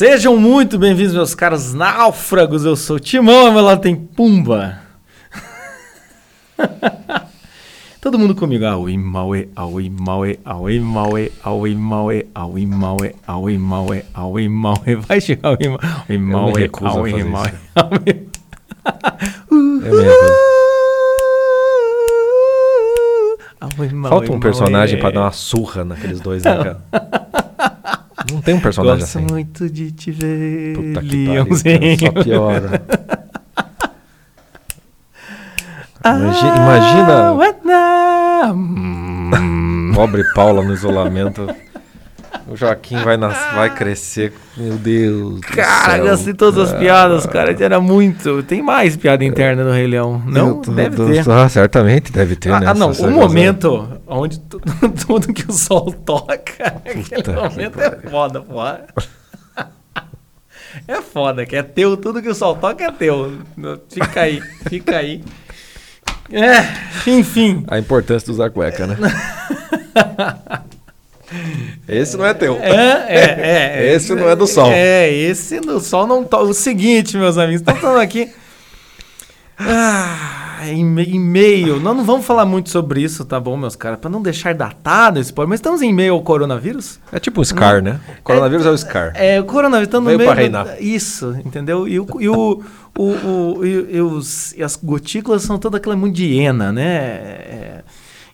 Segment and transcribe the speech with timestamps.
[0.00, 2.64] Sejam muito bem-vindos, meus caros náufragos.
[2.64, 4.80] Eu sou o Timão, ao meu lado tem Pumba.
[8.00, 8.64] Todo mundo comigo.
[8.64, 14.94] Aoi Maue, Aoi Maue, Aoi Maue, Aoi Maue, Aoi Maue, Aoi Maue, Aoi Maue.
[15.06, 15.68] Vai chegar Aoi
[16.16, 17.22] Maue, Aoi
[23.92, 26.80] Maue, Falta um personagem pra dar uma surra naqueles dois, né, cara?
[28.30, 29.26] Não tem um personagem Gosto assim.
[29.30, 31.46] muito de te ver, Puta que pariu,
[31.98, 32.82] só piora.
[36.04, 37.32] Imagina Ah,
[37.64, 38.54] now?
[38.54, 39.92] Hum.
[39.94, 41.46] pobre Paula no isolamento.
[42.50, 44.32] O Joaquim vai, nas- vai crescer.
[44.56, 45.36] Meu Deus.
[45.36, 47.54] do Cara, gostei de todas as piadas, cara.
[47.62, 48.42] Era muito.
[48.42, 50.20] Tem mais piada interna no Rei Leão.
[50.26, 50.60] Não?
[50.60, 51.30] Deus Deve do ter.
[51.30, 52.66] Ah, certamente deve ter, né?
[52.66, 52.90] Ah, não.
[52.90, 54.60] O momento onde tu-
[55.06, 56.42] tudo que o sol toca,
[56.84, 58.60] aquele que momento é foda, pô.
[60.88, 63.32] É foda, que é teu, tudo que o sol toca é teu.
[63.88, 65.22] Fica aí, fica aí.
[66.32, 67.64] É, enfim.
[67.68, 68.96] A importância de usar cueca, né?
[71.88, 72.56] Esse não é teu.
[72.60, 73.40] É, é,
[73.88, 73.92] é.
[73.94, 74.70] Esse não é do sol.
[74.72, 76.44] É, esse do sol não toca.
[76.44, 78.28] O seguinte, meus amigos, estamos falando aqui.
[79.58, 81.78] Ah, e-mail.
[81.80, 83.98] Nós não vamos falar muito sobre isso, tá bom, meus caras?
[83.98, 86.98] Para não deixar datado esse spoiler, mas estamos em meio ao coronavírus.
[87.12, 88.00] É tipo um Scar, né?
[88.20, 89.12] O coronavírus é, o Scar.
[89.14, 90.30] É, o coronavírus está no Veio meio.
[90.30, 90.64] pra reinar.
[90.64, 91.86] da- Isso, entendeu?
[91.86, 92.62] E, o, e, o,
[92.98, 96.96] o, o- e, e os- e as gotículas são toda aquela hiena, né?
[96.96, 97.79] É.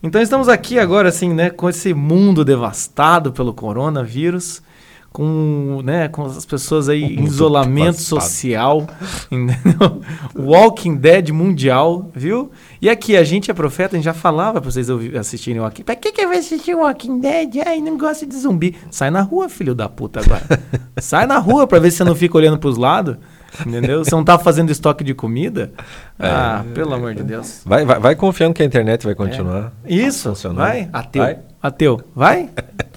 [0.02, 4.62] Então estamos aqui agora, assim, né, com esse mundo devastado pelo coronavírus,
[5.10, 8.20] com, né, com as pessoas aí em isolamento devastado.
[8.22, 8.86] social,
[9.32, 10.02] entendeu?
[10.36, 12.50] Walking Dead mundial, viu?
[12.82, 15.84] E aqui, a gente é profeta, a gente já falava pra vocês assistirem o Walking
[15.84, 17.62] Pra que que vai assistir o Walking Dead?
[17.66, 18.76] Ai, não gosto de zumbi.
[18.90, 20.44] Sai na rua, filho da puta, agora.
[21.00, 23.16] Sai na rua pra ver se você não fica olhando pros lados,
[23.64, 24.04] entendeu?
[24.04, 25.72] Você não tá fazendo estoque de comida?
[26.18, 26.28] É.
[26.28, 27.60] Ah, pelo amor de Deus.
[27.64, 29.72] Vai, vai, vai confiando que a internet vai continuar.
[29.86, 31.22] Isso, vai, ateu.
[31.22, 31.38] Vai.
[31.62, 32.48] Ateu, vai?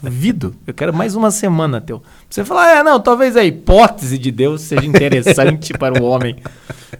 [0.02, 0.53] Duvido.
[0.68, 2.03] Eu quero mais uma semana, ateu.
[2.30, 6.36] Você falar, é, não, talvez a hipótese de Deus seja interessante para o homem.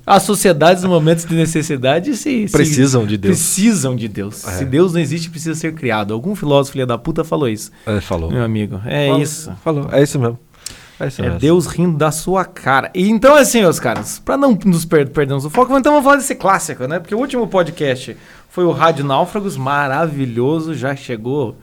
[0.06, 3.36] As sociedades, nos momentos de necessidade, se, se- Precisam de Deus.
[3.38, 4.48] Precisam de Deus.
[4.48, 4.52] É.
[4.54, 6.14] Se Deus não existe, precisa ser criado.
[6.14, 8.32] Algum filósofo filha da puta falou isso, Ele falou.
[8.32, 8.82] meu amigo.
[8.86, 9.52] É Falou, isso.
[9.64, 9.90] Falou.
[9.92, 10.40] É isso mesmo.
[11.00, 11.30] É É.
[11.38, 12.92] Deus rindo da sua cara.
[12.94, 16.18] E então, assim, meus caras, pra não nos per perdermos o foco, então vamos falar
[16.18, 17.00] desse clássico, né?
[17.00, 18.18] Porque o último podcast
[18.50, 21.56] foi o Rádio Náufragos, maravilhoso, já chegou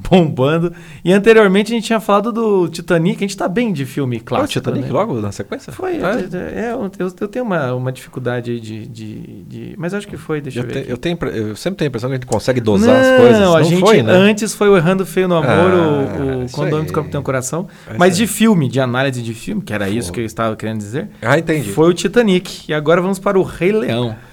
[0.08, 0.72] bombando.
[1.04, 4.40] E anteriormente a gente tinha falado do Titanic, a gente tá bem de filme Qual
[4.40, 4.60] o clássico.
[4.60, 4.92] Titanic né?
[4.92, 5.72] logo na sequência?
[5.72, 6.68] Foi, É?
[6.68, 6.90] é, eu,
[7.20, 10.64] eu- tenho uma, uma dificuldade aí de, de, de- Mas acho que foi, deixa eu,
[10.64, 10.84] Eu, ver.
[10.84, 13.20] te- eu tenho, eu sempre tenho a impressão que a gente consegue dosar não, as
[13.20, 13.40] coisas.
[13.42, 14.12] a Não gente foi, né?
[14.12, 16.92] antes foi o Errando Feio no Amor, Ah, o, o isso Condomínio do.
[16.92, 17.68] Capitão Coração.
[17.88, 20.14] É Mas isso de filme, de análise de filme, que era isso Foi.
[20.14, 21.70] que eu estava querendo dizer, Ah, entendi.
[21.72, 22.64] foi o Titanic.
[22.68, 24.10] E agora vamos para o Rei Leão.
[24.10, 24.29] É,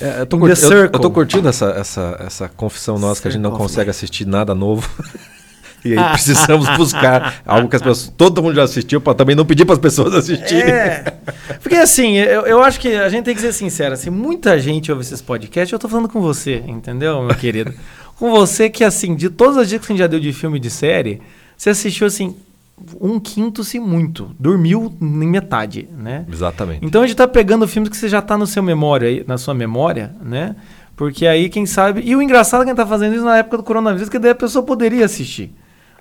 [0.00, 1.00] eu, tô curti- eu- eu Circle.
[1.00, 4.54] tô curtindo essa, essa, essa confissão nossa que a gente não Circle consegue assistir nada
[4.54, 4.88] novo.
[5.84, 8.12] e aí precisamos buscar algo que as pessoas.
[8.16, 10.70] Todo mundo já assistiu para também não pedir para as pessoas assistirem.
[10.72, 11.04] É.
[11.62, 13.94] Porque assim, eu, eu acho que a gente tem que ser sincero.
[13.94, 17.72] Assim, muita gente ouve esses podcasts, eu tô falando com você, entendeu, meu querido?
[18.16, 20.58] com você que, assim, de todas as dicas que a gente já deu de filme
[20.58, 21.22] e de série,
[21.56, 22.36] você assistiu, assim,
[23.00, 24.30] um quinto, se muito.
[24.38, 26.24] Dormiu em metade, né?
[26.30, 26.84] Exatamente.
[26.84, 29.36] Então a gente tá pegando filmes que você já tá no seu memória, aí- na
[29.38, 30.56] sua memória, né?
[30.96, 32.02] Porque aí, quem sabe.
[32.04, 34.18] E o engraçado é que a gente tá fazendo isso na época do coronavírus, que
[34.18, 35.54] daí a pessoa poderia assistir.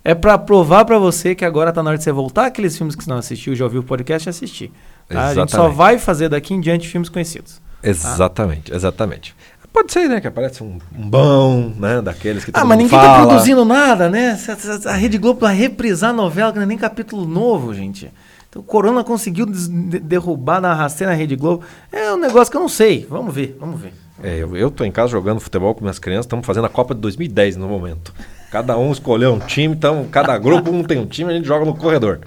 [0.03, 2.95] É pra provar pra você que agora tá na hora de você voltar aqueles filmes
[2.95, 4.71] que você não assistiu, já ouviu o podcast e assistir.
[5.07, 5.27] tá?
[5.27, 7.61] A gente só vai fazer daqui em diante filmes conhecidos.
[7.81, 9.35] Exatamente, exatamente.
[9.71, 10.19] Pode ser, né?
[10.19, 12.01] Que aparece um, um bom, né?
[12.01, 13.27] Daqueles que Ah, mas ninguém tá fala.
[13.27, 14.37] produzindo nada, né?
[14.85, 18.11] A Rede Globo vai reprisar a novela, que não é nem capítulo novo, gente.
[18.49, 21.63] Então o Corona conseguiu derrubar na rasteira na Rede Globo.
[21.91, 23.05] É um negócio que eu não sei.
[23.09, 23.93] Vamos ver, vamos ver.
[24.23, 26.93] É, eu, eu tô em casa jogando futebol com minhas crianças, estamos fazendo a Copa
[26.93, 28.13] de 2010 no momento.
[28.51, 31.63] Cada um escolheu um time, então cada grupo um tem um time, a gente joga
[31.63, 32.19] no corredor.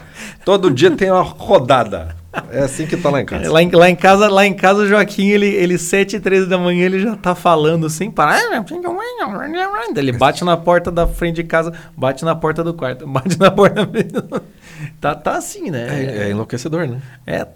[0.45, 2.17] Todo dia tem uma rodada.
[2.51, 3.51] É assim que tá lá em casa.
[3.53, 6.47] Lá em, lá em casa, lá em casa o Joaquim, ele, ele 7 e 13
[6.47, 8.41] da manhã, ele já tá falando sem parar.
[9.97, 13.51] Ele bate na porta da frente de casa, bate na porta do quarto, bate na
[13.51, 13.87] porta.
[15.01, 15.87] tá, tá assim, né?
[15.89, 17.01] É, é enlouquecedor, né?
[17.27, 17.47] É,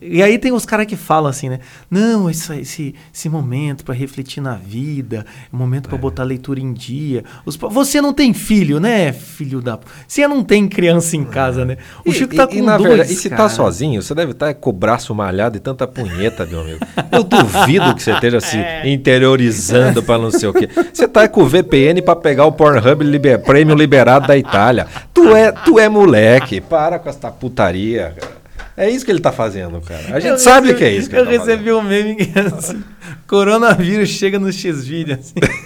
[0.00, 1.60] e aí tem os caras que falam assim, né?
[1.90, 6.60] Não, aí, esse, esse momento pra refletir na vida, é momento pra botar a leitura
[6.60, 7.24] em dia.
[7.44, 9.78] Os você não tem filho, né, filho da...
[10.06, 11.76] Você não tem criança em casa, né?
[12.04, 14.14] O E- Chico tá e- com e, na dois, verdade, E se tá sozinho, você
[14.14, 16.78] deve estar com o braço malhado e tanta punheta, meu amigo.
[17.12, 18.88] Eu duvido que você esteja se É.
[18.88, 20.68] interiorizando pra não sei o quê.
[20.92, 24.86] Você tá com o VPN pra pegar o Pornhub liber, Premium liberado da Itália.
[25.14, 26.60] Tu é, tu é moleque.
[26.60, 28.36] Para com essa putaria, cara.
[28.78, 30.02] É isso que ele tá fazendo, cara.
[30.14, 32.38] A gente Eu sabe recebi- que é isso que Eu tá recebi um meme que
[32.38, 32.84] é assim:
[33.26, 35.34] coronavírus chega no X-Vídeo, assim.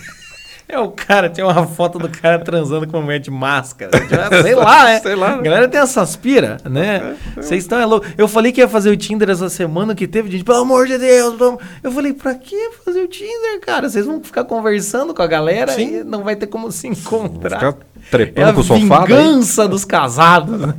[0.73, 3.91] É o cara, tem uma foto do cara transando com uma mulher de máscara.
[4.41, 5.01] Sei lá, né?
[5.01, 5.33] Sei lá.
[5.35, 7.17] A galera tem essas pira, né?
[7.35, 8.07] Vocês estão é louco.
[8.17, 10.97] Eu falei que ia fazer o Tinder essa semana que teve gente, pelo amor de
[10.97, 11.37] Deus.
[11.37, 11.61] vamos.
[11.83, 13.89] Eu falei, pra que fazer o Tinder, cara?
[13.89, 16.01] Vocês vão ficar conversando com a galera Sim.
[16.01, 17.59] e não vai ter como se encontrar.
[17.59, 18.99] Ficar É trepando a com o sofá.
[18.99, 19.07] daí.
[19.09, 20.61] vingança dos casados.
[20.61, 20.75] né?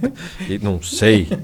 [0.62, 1.28] Não sei.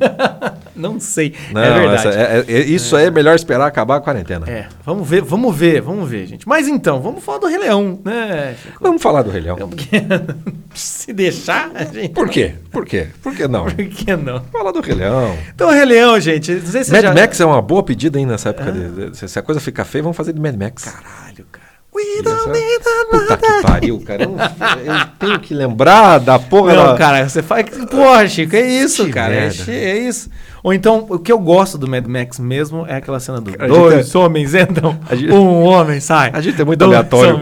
[0.76, 1.34] Não sei.
[1.52, 2.08] Não, é verdade.
[2.08, 4.48] essa- é- é- isso aí é melhor esperar acabar a quarentena.
[4.48, 6.48] É, vamos ver, vamos ver, vamos ver, gente.
[6.48, 8.56] Mas então, vamos falar do Rei Leão, né?
[8.62, 8.78] Chico?
[8.80, 9.58] Vamos falar do Rei Leão.
[9.58, 9.90] Porque
[10.76, 12.10] se deixar, a gente.
[12.10, 12.54] Por quê?
[12.72, 13.08] Por quê?
[13.24, 13.66] Por que não?
[13.66, 14.40] Por que não?
[14.52, 15.36] Falar do Rei Leão.
[15.56, 17.14] Então, Rei Leão, gente, não sei se Mad já...
[17.14, 18.72] Max é uma boa pedida aí nessa época.
[18.72, 20.84] de- de- se a coisa ficar feia, vamos fazer de Mad Max.
[20.84, 21.57] Caralho, cara.
[21.98, 22.78] We don't need
[23.10, 24.24] Puta que pariu, cara.
[24.24, 26.96] Eu, eu tenho que lembrar da porra Não, da...
[26.96, 27.66] cara, você faz.
[27.90, 29.34] Porra, Chico, é isso, cara.
[29.34, 30.30] É, é isso.
[30.64, 34.06] Ou então, o que eu gosto do Mad Max mesmo é aquela cena do dois
[34.06, 36.30] gente homens entram, gente- um homem sai.
[36.34, 37.40] A gente é muito dois aleatório,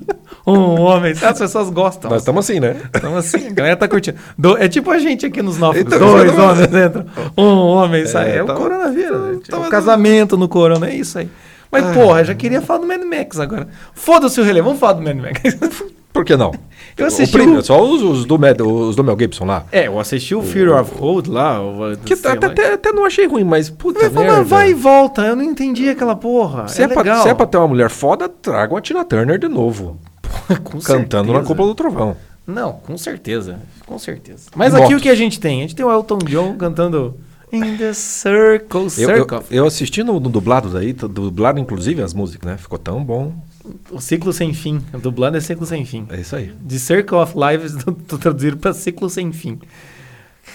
[0.46, 1.30] um homem sai.
[1.32, 2.10] As pessoas gostam.
[2.10, 2.76] Nós estamos assim, né?
[2.94, 4.18] Então assim, a galera tá curtindo.
[4.38, 5.80] Do- é tipo a gente aqui nos novos.
[5.80, 7.06] Então, Dois homens entram,
[7.36, 8.30] um homem sai.
[8.30, 9.48] É, É, o tá- coronavírus, gente.
[9.48, 11.28] É tá- o casamento no corona, é isso aí.
[11.70, 11.94] Mas, Ai.
[11.94, 13.68] porra, eu já queria falar do Mad Max agora.
[13.94, 15.40] Foda-se o relé, vamos falar do Mad Max.
[16.12, 16.52] Por que não?
[16.96, 19.64] Eu assisti o primeiro, o- só os, os do Mad, os do Mel Gibson lá.
[19.70, 21.60] é, eu assisti o Fear of Hold lá.
[21.62, 22.34] o- Que até, lá.
[22.34, 24.42] até, até não achei ruim, mas puta Vai, merda.
[24.42, 26.66] vai e volta, eu não entendi aquela porra.
[26.66, 27.22] Se é, é, pra, legal.
[27.22, 29.96] se é pra ter uma mulher foda, traga a Tina Turner de novo.
[30.64, 31.42] Com cantando na certeza.
[31.46, 32.16] Cúpula do Trovão.
[32.44, 33.60] Não, com certeza.
[33.86, 34.50] Com certeza.
[34.56, 34.86] Mas Motos.
[34.86, 35.58] aqui o que a gente tem?
[35.60, 37.14] A gente tem o Elton John cantando
[37.52, 39.40] In the Circle, Eu, eu, Circle.
[39.50, 42.56] eu assisti no, no dublado daí, dublado inclusive as músicas, né?
[42.56, 43.32] Ficou tão bom.
[43.90, 44.80] O ciclo sem fim.
[44.94, 46.06] O dublado é ciclo sem fim.
[46.10, 46.52] É isso aí.
[46.62, 47.74] De Circle of Lives,
[48.08, 49.58] tô traduzido pra ciclo sem fim.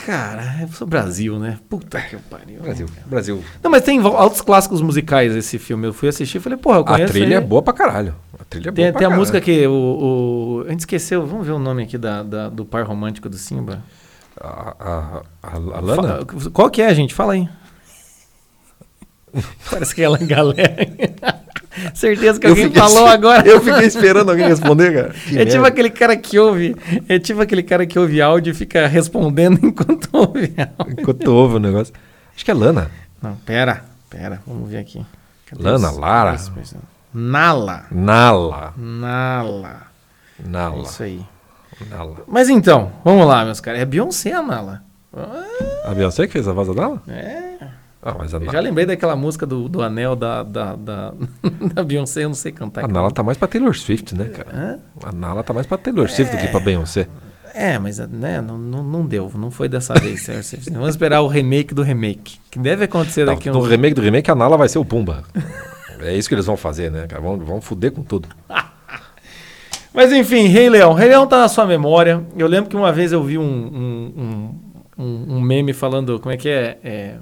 [0.05, 1.57] Cara, é o Brasil, né?
[1.69, 2.59] Puta que pariu.
[2.59, 3.43] Brasil, Brasil.
[3.63, 5.87] Não, mas tem altos clássicos musicais esse filme.
[5.87, 7.13] Eu fui assistir e falei, porra, eu A conheço.
[7.13, 7.45] trilha é ele.
[7.45, 8.13] boa pra caralho.
[8.37, 9.19] A trilha é Tem, boa pra tem a caralho.
[9.19, 10.63] música que o, o.
[10.67, 13.81] A gente esqueceu, vamos ver o nome aqui da, da- do par romântico do Simba.
[14.39, 16.19] A, a, a, a Lana?
[16.25, 17.13] Fa- qual que é, gente?
[17.13, 17.47] Fala aí.
[19.69, 20.75] Parece que é ela galera.
[21.93, 23.45] Certeza que Eu alguém fiquei- falou agora.
[23.45, 25.13] Eu fiquei esperando alguém responder, cara.
[25.27, 25.67] Que É tipo merda.
[25.67, 26.75] aquele cara que ouve.
[27.09, 30.95] É tipo aquele cara que ouve áudio e fica respondendo enquanto ouve áudio.
[31.01, 31.93] Enquanto ouve o negócio.
[32.33, 32.89] Acho que é Lana.
[33.21, 35.05] Não, pera, pera, vamos ver aqui.
[35.47, 36.31] Cadê Lana, Lara.
[36.31, 36.77] person-
[37.13, 37.85] Nala.
[37.91, 38.73] Nala.
[38.77, 39.81] Nala.
[40.43, 40.83] É Nala.
[40.83, 41.25] isso aí.
[41.89, 42.17] Nala.
[42.27, 43.81] Mas então, vamos lá, meus caras.
[43.81, 44.81] É Beyoncé a Nala.
[45.15, 45.43] Ah,
[45.91, 47.01] A Beyoncé que fez a voz da Nala?
[47.07, 47.55] É.
[48.01, 48.51] Ah, mas a Eu Nala.
[48.53, 51.13] já lembrei daquela música do, do anel da, da, da,
[51.73, 52.85] da Beyoncé, eu não sei cantar.
[52.85, 54.49] A Nala tá mais pra Taylor Swift, né, cara?
[54.53, 54.79] Hã?
[55.03, 57.07] A Nala tá mais pra Taylor Swift do que pra Beyoncé.
[57.53, 60.23] É, mas né, não, não, não deu, não foi dessa vez.
[60.23, 60.69] certo?
[60.73, 63.69] Vamos esperar o remake do remake, que deve acontecer Não, daqui no uns...
[63.69, 65.23] remake do remake, a Nala vai ser o Pumba.
[66.01, 67.21] é isso que eles vão fazer, né, cara?
[67.21, 68.27] Vão, vão fuder com tudo.
[69.95, 70.93] Mas enfim, Rei Leão.
[70.93, 72.23] Rei Leão tá na sua memória.
[72.37, 74.51] Eu lembro que uma vez eu vi um, um,
[74.97, 76.77] um, um- meme falando, como é que é?
[76.83, 77.15] É,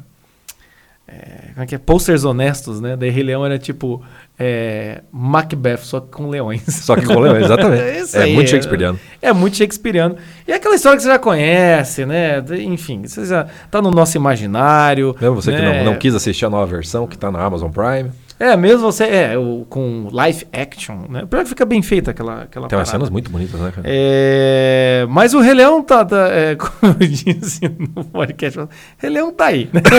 [1.08, 1.78] é, como é que é?
[1.78, 2.96] Posters honestos, né?
[2.96, 4.02] Daí Rei Leão era tipo
[4.40, 6.64] é, Macbeth, só que com leões.
[6.84, 7.84] Só que com leão, exatamente.
[8.16, 9.00] É é aí, muito é- shakespeareano.
[9.22, 10.16] É muito shakespeariano.
[10.48, 12.44] E é aquela história que você já conhece, né?
[12.64, 15.16] Enfim, você já tá no nosso imaginário.
[15.22, 15.84] Mesmo você que né?
[15.84, 18.10] não, não quis assistir a nova versão que tá na Amazon Prime.
[18.40, 21.26] É, mesmo você, é, o, com live action, né?
[21.30, 23.88] Pior que fica bem feita aquela, aquela Tem umas cenas muito bonitas, né, cara?
[23.90, 27.62] É, mas o Rei Leão tá, tá, é, como eu disse
[27.96, 28.60] no podcast,
[28.98, 29.82] Rei Leão tá aí, né?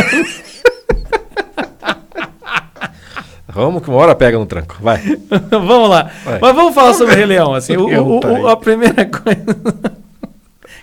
[3.49, 4.77] Vamos que uma hora pega no tranco.
[4.81, 5.01] Vai.
[5.51, 6.11] vamos lá.
[6.25, 6.41] Vai.
[6.41, 9.45] Mas vamos falar sobre o Rei Leão, assim, o, o- tá o- a primeira coisa...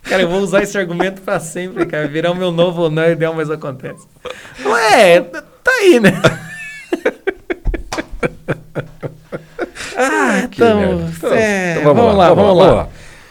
[0.03, 2.07] Cara, eu vou usar esse argumento pra sempre, cara.
[2.07, 4.07] Virar o meu novo não é ideal, mas acontece.
[4.65, 6.13] Ué, tá aí, né?
[10.51, 11.11] Que então, merda.
[11.17, 12.87] Então, é, então vamos, lá, vamos lá.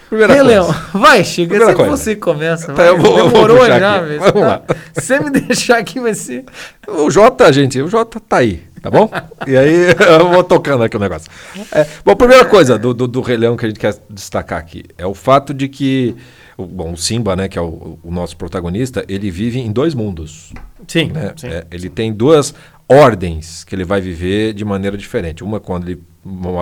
[0.09, 0.61] Primeira Rei coisa.
[0.61, 1.49] Leão, vai, chega.
[1.51, 2.03] Primeira Sempre coisa.
[2.03, 2.73] você começa.
[2.73, 4.07] Tá, eu vou- eu vou Demorou já, aqui.
[4.07, 4.19] velho.
[4.21, 4.63] Vamos Tá- lá.
[4.95, 6.45] Se você me deixar aqui, vai ser.
[6.89, 9.09] O Jota, gente, o Jota tá aí, tá bom?
[9.47, 11.31] e aí eu vou tocando aqui o negócio.
[11.71, 14.59] É, bom, a primeira coisa do, do, do Rei Leão que a gente quer destacar
[14.59, 16.17] aqui é o fato de que,
[16.57, 19.95] o, bom, o Simba, né, que é o, o nosso protagonista, ele vive em dois
[19.95, 20.53] mundos.
[20.89, 21.33] Sim, né?
[21.37, 21.47] sim.
[21.47, 22.53] É, ele tem duas
[22.89, 25.45] ordens que ele vai viver de maneira diferente.
[25.45, 26.03] Uma quando ele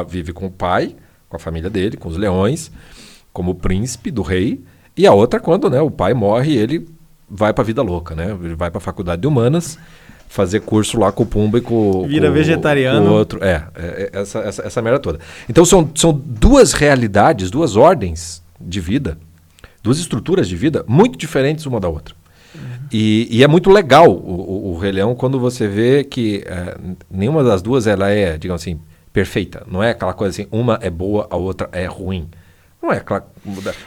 [0.09, 0.95] vive com o pai,
[1.29, 2.71] com a família dele, com os leões,
[3.33, 4.61] como príncipe do rei,
[4.97, 6.89] e a outra quando né, o pai morre ele
[7.31, 8.37] vai para a vida louca, né?
[8.43, 9.79] Ele vai para a faculdade de humanas
[10.29, 13.07] fazer curso lá com o Pumba e com, Vira com- vegetariano.
[13.07, 13.43] com o outro.
[13.43, 15.19] É, é, é, essa, essa, essa merda toda.
[15.49, 19.19] Então são, são duas realidades, duas ordens de vida,
[19.83, 22.15] duas estruturas de vida muito diferentes uma da outra.
[22.91, 26.77] E, e é muito legal o, o, o Rei Leão quando você vê que é,
[27.11, 28.81] nenhuma das duas ela é, digamos assim,
[29.19, 29.65] perfeita.
[29.67, 32.29] Não é aquela coisa assim, uma é boa, a outra é ruim.
[32.81, 33.27] Não é aquela.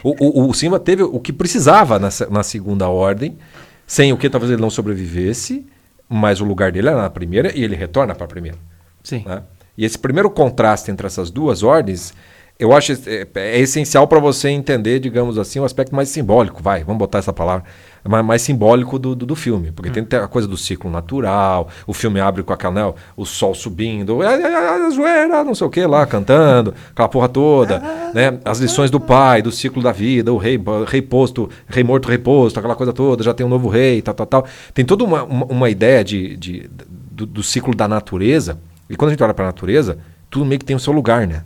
[0.04, 3.38] O, o, o Simba teve o que precisava na, na segunda ordem,
[3.86, 5.66] sem o que talvez ele não sobrevivesse,
[6.06, 8.58] mas o lugar dele era na primeira e ele retorna para a primeira.
[9.02, 9.24] Sim.
[9.24, 9.42] Né?
[9.78, 12.12] E esse primeiro contraste entre essas duas ordens,
[12.58, 16.62] eu acho é, é essencial para você entender, digamos assim, o um aspecto mais simbólico,
[16.62, 17.64] vai, vamos botar essa palavra,
[18.08, 19.70] mais, mais simbólico do, do, do, filme.
[19.72, 20.04] Porque hum.
[20.04, 24.20] tem a coisa do ciclo natural, o filme abre com aquela, né, o sol subindo,
[24.22, 27.78] a zoeira, não sei o que lá, cantando, aquela porra toda,
[28.12, 28.38] né?
[28.44, 32.18] As lições do pai, do ciclo da vida, o rei, rei posto, rei morto, rei
[32.18, 34.46] posto, aquela coisa toda, já tem um novo rei, tal, tal, tal.
[34.74, 36.70] Tem toda uma, uma, uma ideia de, de
[37.10, 38.58] do, do ciclo da natureza
[38.92, 41.26] e quando a gente olha para a natureza, tudo meio que tem o seu lugar,
[41.26, 41.44] né?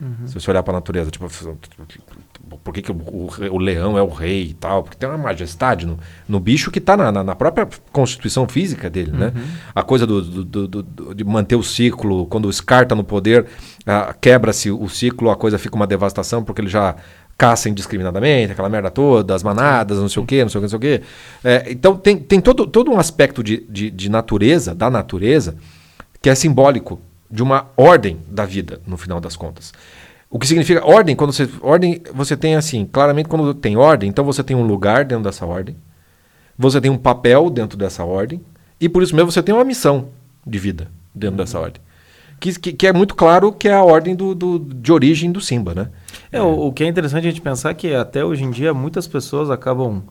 [0.00, 0.26] Uhum.
[0.26, 1.28] Se você olhar para a natureza, tipo,
[2.56, 4.82] por que, que o, o, o, leão é o rei e tal?
[4.82, 8.88] Porque tem uma majestade no, no bicho que está na, na, na, própria constituição física
[8.88, 9.32] dele, né?
[9.34, 9.40] uhum.
[9.40, 9.48] né?
[9.74, 13.42] A coisa do, do, do, de manter o ciclo, quando o Scar está no poder,
[13.42, 16.96] uh, quebra-se o ciclo, a coisa fica uma devastação porque ele já
[17.38, 20.64] caça indiscriminadamente, aquela merda toda, as manadas, não sei o quê, não sei o quê,
[20.64, 21.02] não sei o quê.
[21.44, 25.56] É, então tem, tem todo, todo um aspecto de, de, de natureza, da natureza,
[26.20, 27.00] que é simbólico
[27.30, 29.72] de uma ordem da vida, no final das contas.
[30.30, 31.48] O que significa ordem, quando você.
[31.62, 35.46] Ordem, você tem assim, claramente quando tem ordem, então você tem um lugar dentro dessa
[35.46, 35.76] ordem,
[36.56, 38.40] você tem um papel dentro dessa ordem,
[38.80, 40.08] e por isso mesmo você tem uma missão
[40.46, 41.44] de vida dentro uhum.
[41.44, 41.80] dessa ordem.
[42.38, 45.40] Que, que, que, é muito claro que é a ordem do, do de origem do
[45.40, 45.88] Simba, né?
[46.30, 48.72] É, o, o, que é interessante a gente pensar é que até hoje em dia
[48.72, 50.04] muitas pessoas acabam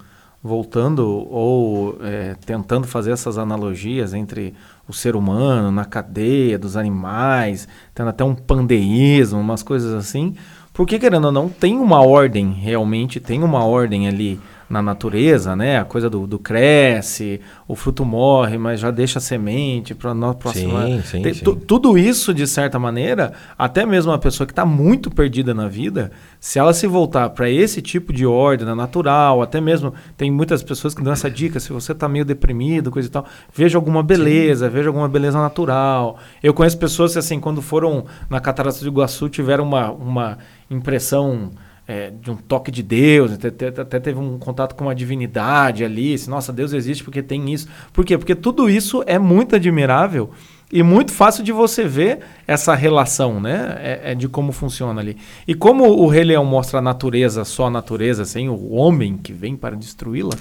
[0.44, 4.54] voltando ou é, tentando fazer essas analogias entre
[4.88, 10.36] o ser humano na cadeia dos animais, tendo até um pandeísmo, umas coisas assim,
[10.74, 15.80] porque querendo ou não, tem uma ordem realmente, tem uma ordem ali na natureza, né?
[15.80, 20.34] A coisa do, do cresce, o fruto morre, mas já deixa a semente para a
[20.34, 20.86] próxima.
[20.86, 21.44] Sim, sim, Tem, sim.
[21.44, 26.12] Tudo isso, de certa maneira, até mesmo uma pessoa que está muito perdida na vida,
[26.40, 30.94] se ela se voltar para esse tipo de ordem natural, até mesmo tem muitas pessoas
[30.94, 34.68] que dão essa dica, se você está meio deprimido, coisa e tal, veja alguma beleza,
[34.68, 34.74] sim.
[34.74, 36.18] veja alguma beleza natural.
[36.44, 40.38] Eu conheço pessoas que, assim, quando foram na Catarata do Iguaçu, tiveram uma, uma
[40.70, 41.52] impressão
[41.88, 46.14] é, de um toque de Deus, até, até, teve um contato com uma divindade ali,
[46.14, 47.68] assim, nossa, Deus existe porque tem isso.
[47.94, 48.18] Por quê?
[48.18, 50.30] Porque tudo isso é muito admirável
[50.72, 53.78] e muito fácil de você ver essa relação, né?
[53.80, 55.16] É, é, de como funciona ali.
[55.48, 59.32] E como o Rei Leão mostra a natureza, só a natureza, sem o homem que
[59.32, 60.34] vem para destruí-la,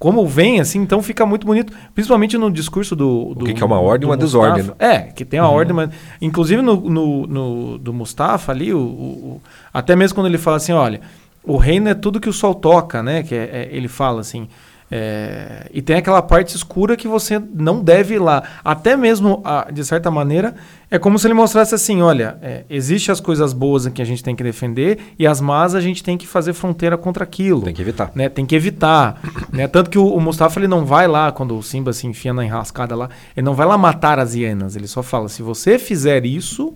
[0.00, 1.74] como vem, assim, então fica muito bonito.
[1.94, 3.34] Principalmente no discurso do.
[3.34, 4.54] do o que, que é uma ordem e uma Mustafa.
[4.54, 4.64] desordem.
[4.64, 4.74] Né?
[4.78, 5.54] É, que tem uma uhum.
[5.54, 5.90] ordem, mas.
[6.22, 10.72] Inclusive no, no, no, do Mustafa ali, o, o, até mesmo quando ele fala assim:
[10.72, 11.02] olha,
[11.44, 13.22] o reino é tudo que o sol toca, né?
[13.22, 14.48] Que é, é, ele fala assim.
[14.90, 18.42] É, e tem aquela parte escura que você não deve ir lá.
[18.64, 19.42] Até mesmo,
[19.72, 20.54] de certa maneira,
[20.90, 24.22] é como se ele mostrasse assim: olha, é, existe as coisas boas que a gente
[24.24, 27.62] tem que defender e as más a gente tem que fazer fronteira contra aquilo.
[27.62, 28.10] Tem que evitar.
[28.14, 28.28] Né?
[28.28, 29.20] Tem que evitar.
[29.52, 29.68] né?
[29.68, 32.44] Tanto que o, o, Mustafa ele não vai lá, quando o Simba se enfia na
[32.44, 34.74] enrascada lá, ele não vai lá matar as hienas.
[34.74, 36.74] Ele só fala: se você fizer isso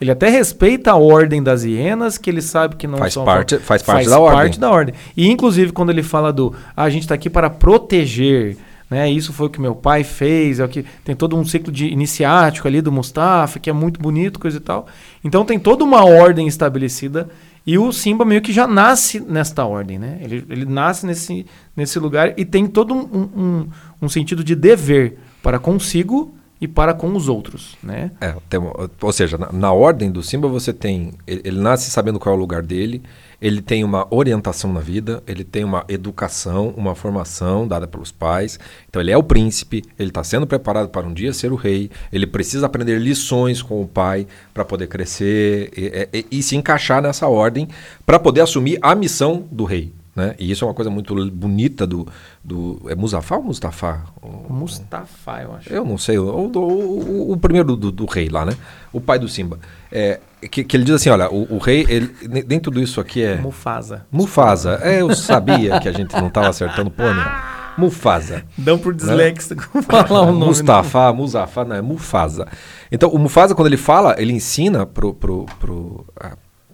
[0.00, 3.24] ele até respeita a ordem das hienas, que ele sabe que não faz são.
[3.24, 4.60] Parte, faz parte faz da parte ordem.
[4.60, 4.94] da ordem.
[5.16, 6.54] E inclusive quando ele fala do.
[6.76, 8.58] Ah, a gente está aqui para proteger.
[8.90, 9.10] Né?
[9.10, 10.60] Isso foi o que meu pai fez.
[10.60, 13.98] É o que tem todo um ciclo de iniciático ali do Mustafa, que é muito
[13.98, 14.86] bonito, coisa e tal.
[15.24, 17.28] Então tem toda uma ordem estabelecida.
[17.66, 20.18] E o Simba meio que já nasce nesta ordem, né?
[20.20, 23.68] Ele, ele nasce nesse, nesse lugar e tem todo um, um,
[24.02, 28.10] um sentido de dever para consigo e para com os outros, né?
[28.20, 28.58] É, tem,
[29.02, 32.36] ou seja, na, na, ordem do Simba você tem, ele, ele, nasce sabendo qual é
[32.36, 33.02] o lugar dele,
[33.40, 38.58] ele tem uma orientação na vida, ele tem uma educação, uma formação dada pelos pais,
[38.88, 41.90] então ele é o príncipe, ele está sendo preparado para um dia ser o rei,
[42.10, 47.02] ele precisa aprender lições com o pai para poder crescer e, e, e se encaixar
[47.02, 47.68] nessa ordem
[48.06, 49.92] para poder assumir a missão do rei.
[50.16, 50.34] Né?
[50.38, 52.08] E isso é uma coisa muito bonita do.
[52.42, 54.02] do é Mustafa ou Mustafa?
[54.48, 55.70] Mustafa, eu acho.
[55.70, 56.18] Eu não sei.
[56.18, 58.56] O, o, o, o primeiro do, do, rei lá, né?
[58.94, 59.58] O pai do Simba.
[59.92, 60.18] É,
[60.50, 62.06] que, que ele diz assim: olha, o, o rei, ele,
[62.44, 63.36] dentro disso aqui é.
[63.36, 64.06] Mufasa.
[64.10, 64.80] Mufasa.
[64.82, 67.42] É, eu sabia que a gente não estava acertando pô, né?
[67.76, 68.42] Mufasa.
[68.56, 69.82] Dão por disléxico né?
[69.82, 70.46] falar o nome.
[70.46, 72.48] Mustafa, Mustafa, não, é Mufasa.
[72.90, 76.06] Então, o Mufasa, quando ele fala, ele ensina pro, pro, pro,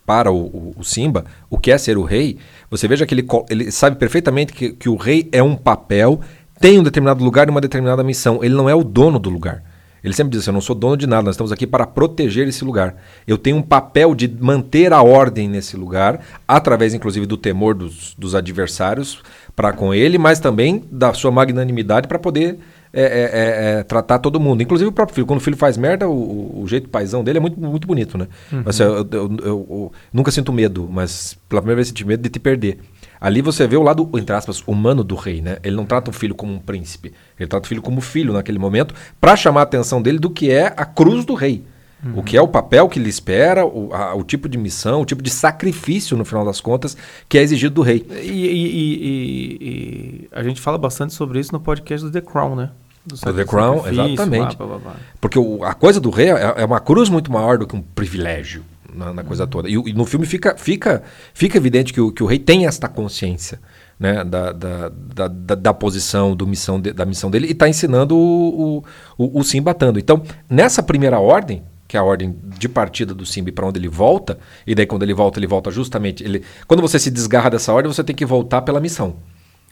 [0.04, 2.38] para o, o, o, Simba o que é ser o rei,
[2.70, 6.20] você veja que ele, ele sabe perfeitamente que, que o rei é um papel,
[6.60, 8.42] tem um determinado lugar e uma determinada missão.
[8.42, 9.62] Ele não é o dono do lugar.
[10.02, 12.48] Ele sempre diz assim, eu não sou dono de nada, nós estamos aqui para proteger
[12.48, 12.96] esse lugar.
[13.26, 18.14] Eu tenho um papel de manter a ordem nesse lugar, através inclusive do temor dos,
[18.18, 19.22] dos adversários,
[19.54, 22.58] para com ele, mas também da sua magnanimidade para poder
[22.92, 24.62] é, é, é, é, tratar todo mundo.
[24.62, 25.26] Inclusive o próprio filho.
[25.26, 28.28] Quando o filho faz merda, o, o jeito paisão dele é muito, muito bonito, né?
[28.52, 28.64] Uhum.
[28.66, 32.38] Eu, eu, eu, eu, nunca sinto medo, mas pela primeira vez senti medo de te
[32.38, 32.78] perder.
[33.20, 35.58] Ali você vê o lado, entre aspas, humano do rei, né?
[35.62, 37.12] Ele não trata o filho como um príncipe.
[37.38, 40.50] Ele trata o filho como filho naquele momento, para chamar a atenção dele do que
[40.50, 41.64] é a cruz do rei.
[42.04, 42.18] Uhum.
[42.18, 45.04] O que é o papel que lhe espera, o, a, o, tipo de missão, o
[45.04, 46.96] tipo de sacrifício, no final das contas,
[47.28, 48.04] que é exigido do rei.
[48.10, 52.56] E, e, e, e a gente fala bastante sobre isso no podcast do The Crown,
[52.56, 52.70] né?
[53.04, 54.56] Do, do The Crown, exatamente.
[54.56, 54.96] Blá, blá, blá.
[55.20, 57.82] Porque o, a coisa do rei é, é, uma cruz muito maior do que um
[57.82, 59.50] privilégio na, na coisa uhum.
[59.50, 59.68] toda.
[59.68, 61.02] E, e, no filme fica, fica,
[61.34, 63.60] fica evidente que o, que o rei tem esta consciência.
[64.00, 68.16] Né, da, da, da, da, posição do missão de, da missão dele e está ensinando
[68.16, 68.82] o,
[69.16, 69.96] o, o, Simba tanto.
[69.96, 73.86] Então, nessa primeira ordem, que é a ordem de partida do Simba para onde ele
[73.86, 76.24] volta, e daí quando ele volta, ele volta justamente.
[76.24, 79.14] Ele, quando você se desgarra dessa ordem, você tem que voltar pela missão.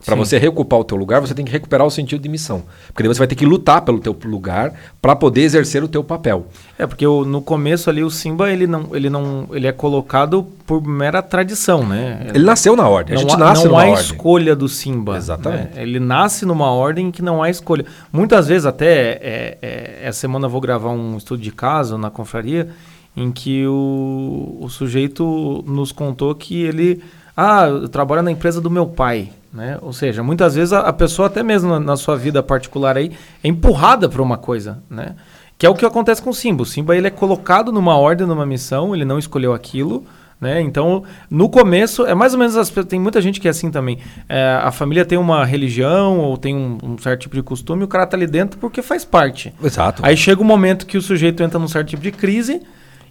[0.05, 2.63] Para você reocupar o teu lugar, você tem que recuperar o sentido de missão.
[2.89, 6.03] Porque daí você vai ter que lutar pelo teu lugar para poder exercer o teu
[6.03, 6.47] papel.
[6.79, 10.47] É, porque o, no começo ali o Simba, ele não, ele não, ele é colocado
[10.67, 12.29] por mera tradição, né?
[12.35, 13.15] Ele nasceu na ordem.
[13.15, 14.05] Não a gente há, nasce não numa há ordem.
[14.05, 15.17] escolha do Simba.
[15.17, 15.75] Exatamente.
[15.75, 15.83] Né?
[15.83, 17.85] Ele nasce numa ordem que não há escolha.
[18.11, 22.11] Muitas vezes até é, é, essa semana eu vou gravar um estudo de caso na
[22.11, 22.69] confraria
[23.15, 27.03] em que o, o sujeito nos contou que ele
[27.37, 29.31] ah, eu trabalho na empresa do meu pai.
[29.53, 29.79] Né?
[29.83, 33.13] Ou seja, muitas vezes a, a pessoa, até mesmo na, na, sua vida particular, aí,
[33.43, 34.83] é empurrada para uma coisa.
[34.89, 35.15] Né?
[35.59, 36.63] Que é o que acontece com o Simba.
[36.63, 40.05] O Simba ele é colocado numa ordem, numa missão, ele não escolheu aquilo.
[40.41, 40.61] Né?
[40.63, 42.57] Então, no começo, é mais ou menos.
[42.57, 43.99] As, tem muita gente que é assim também.
[44.29, 47.89] É, a família tem uma religião ou tem um, um, certo tipo de costume, o
[47.89, 49.53] cara tá ali dentro porque faz parte.
[49.63, 50.01] Exato.
[50.05, 52.63] Aí chega um momento que o sujeito entra num certo tipo de crise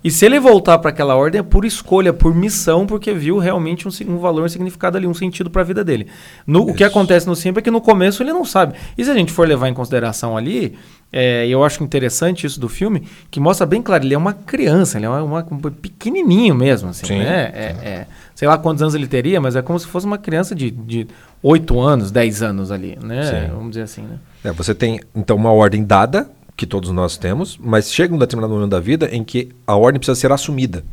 [0.03, 3.87] e se ele voltar para aquela ordem é por escolha, por missão, porque viu realmente
[3.87, 6.07] um, um valor, um significado ali, um sentido para a vida dele.
[6.47, 8.75] No, o que acontece no Simba é que no começo ele não sabe.
[8.97, 10.77] E se a gente for levar em consideração ali,
[11.11, 14.97] é, eu acho interessante isso do filme, que mostra bem claro, ele é uma criança,
[14.97, 17.19] ele é uma, uma um pequenininho mesmo, assim, Sim.
[17.19, 17.51] né?
[17.53, 20.55] É, é, sei lá quantos anos ele teria, mas é como se fosse uma criança
[20.55, 21.07] de, de
[21.43, 23.23] 8 anos, 10 anos ali, né?
[23.23, 23.53] Sim.
[23.53, 24.17] Vamos dizer assim, né?
[24.45, 28.53] É, você tem, então, uma ordem dada, que todos nós temos, mas chega um determinado
[28.53, 30.83] momento da vida em que a ordem precisa ser assumida.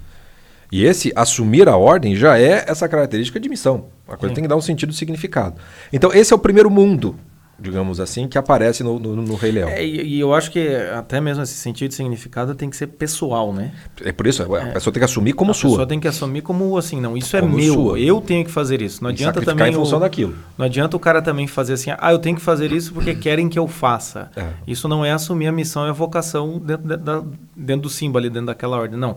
[0.70, 3.86] E esse assumir a ordem já é essa característica de missão.
[4.06, 4.34] A coisa Sim.
[4.36, 5.56] tem que dar um sentido e significado.
[5.92, 7.16] Então, esse é o primeiro mundo
[7.58, 9.68] digamos assim, que aparece no, no, no Rei Leão.
[9.68, 13.52] É, e, eu acho que até mesmo esse sentido de significado tem que ser pessoal,
[13.52, 13.72] né?
[14.04, 14.72] É por isso, a é.
[14.72, 15.68] pessoa tem que assumir como a sua.
[15.68, 17.98] A pessoa tem que assumir como assim, não, isso é como meu, sua.
[17.98, 19.02] eu tenho que fazer isso.
[19.02, 20.34] Não e adianta também em função o, daquilo.
[20.58, 23.48] Não adianta o cara também fazer assim, ah, eu tenho que fazer isso porque querem
[23.48, 24.30] que eu faça.
[24.36, 24.48] É.
[24.66, 27.22] Isso não é assumir a missão e a vocação dentro, de, da,
[27.56, 29.16] dentro do símbolo ali, dentro daquela ordem, não.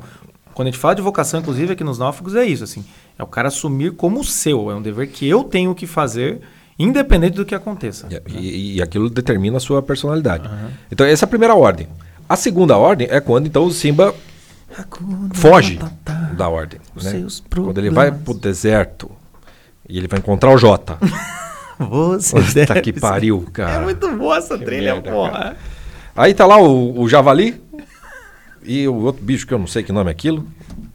[0.54, 2.84] Quando a gente fala de vocação, inclusive aqui nos náufragos, é isso, assim.
[3.18, 6.42] É o cara assumir como seu, é um dever que eu tenho que fazer
[6.80, 8.08] Independente do que aconteça.
[8.10, 8.22] E, né?
[8.30, 10.48] e, e aquilo determina a sua personalidade.
[10.48, 10.70] Uhum.
[10.90, 11.88] Então, essa é a primeira ordem.
[12.28, 14.16] A segunda ordem é quando então o Simba
[15.34, 15.80] foge
[16.38, 16.80] da ordem.
[17.02, 17.28] Né?
[17.50, 19.12] Quando ele vai pro deserto
[19.88, 20.98] e ele vai encontrar o Jota.
[22.20, 23.82] Você tá que pariu, cara.
[23.82, 25.32] É muito boa essa que trilha, merda, porra.
[25.32, 25.58] Cara.
[26.16, 27.62] Aí tá lá o, o, javali
[28.64, 30.46] e o outro bicho que eu não sei que nome é aquilo.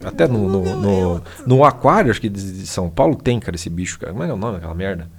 [0.03, 3.99] Até no, no, no, no aquário, acho que de São Paulo tem, cara, esse bicho,
[3.99, 4.13] cara.
[4.13, 5.09] Como é, é o nome daquela merda?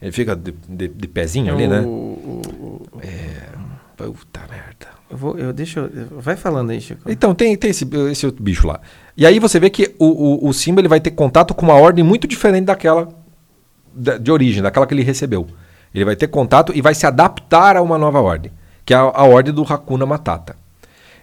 [0.00, 1.80] Ele fica de, de, de pezinho ali, né?
[1.80, 3.54] O, o, é.
[3.96, 4.88] Puta merda.
[5.08, 5.78] Eu vou, eu deixo.
[5.78, 7.08] Eu, vai falando aí, Chico.
[7.10, 8.80] Então, tem, tem esse, esse outro bicho lá.
[9.16, 11.74] E aí você vê que o, o, o Simba ele vai ter contato com uma
[11.74, 13.08] ordem muito diferente daquela
[13.94, 15.46] de, de origem, daquela que ele recebeu.
[15.94, 18.50] Ele vai ter contato e vai se adaptar a uma nova ordem,
[18.84, 20.56] que é a, a ordem do Hakuna Matata.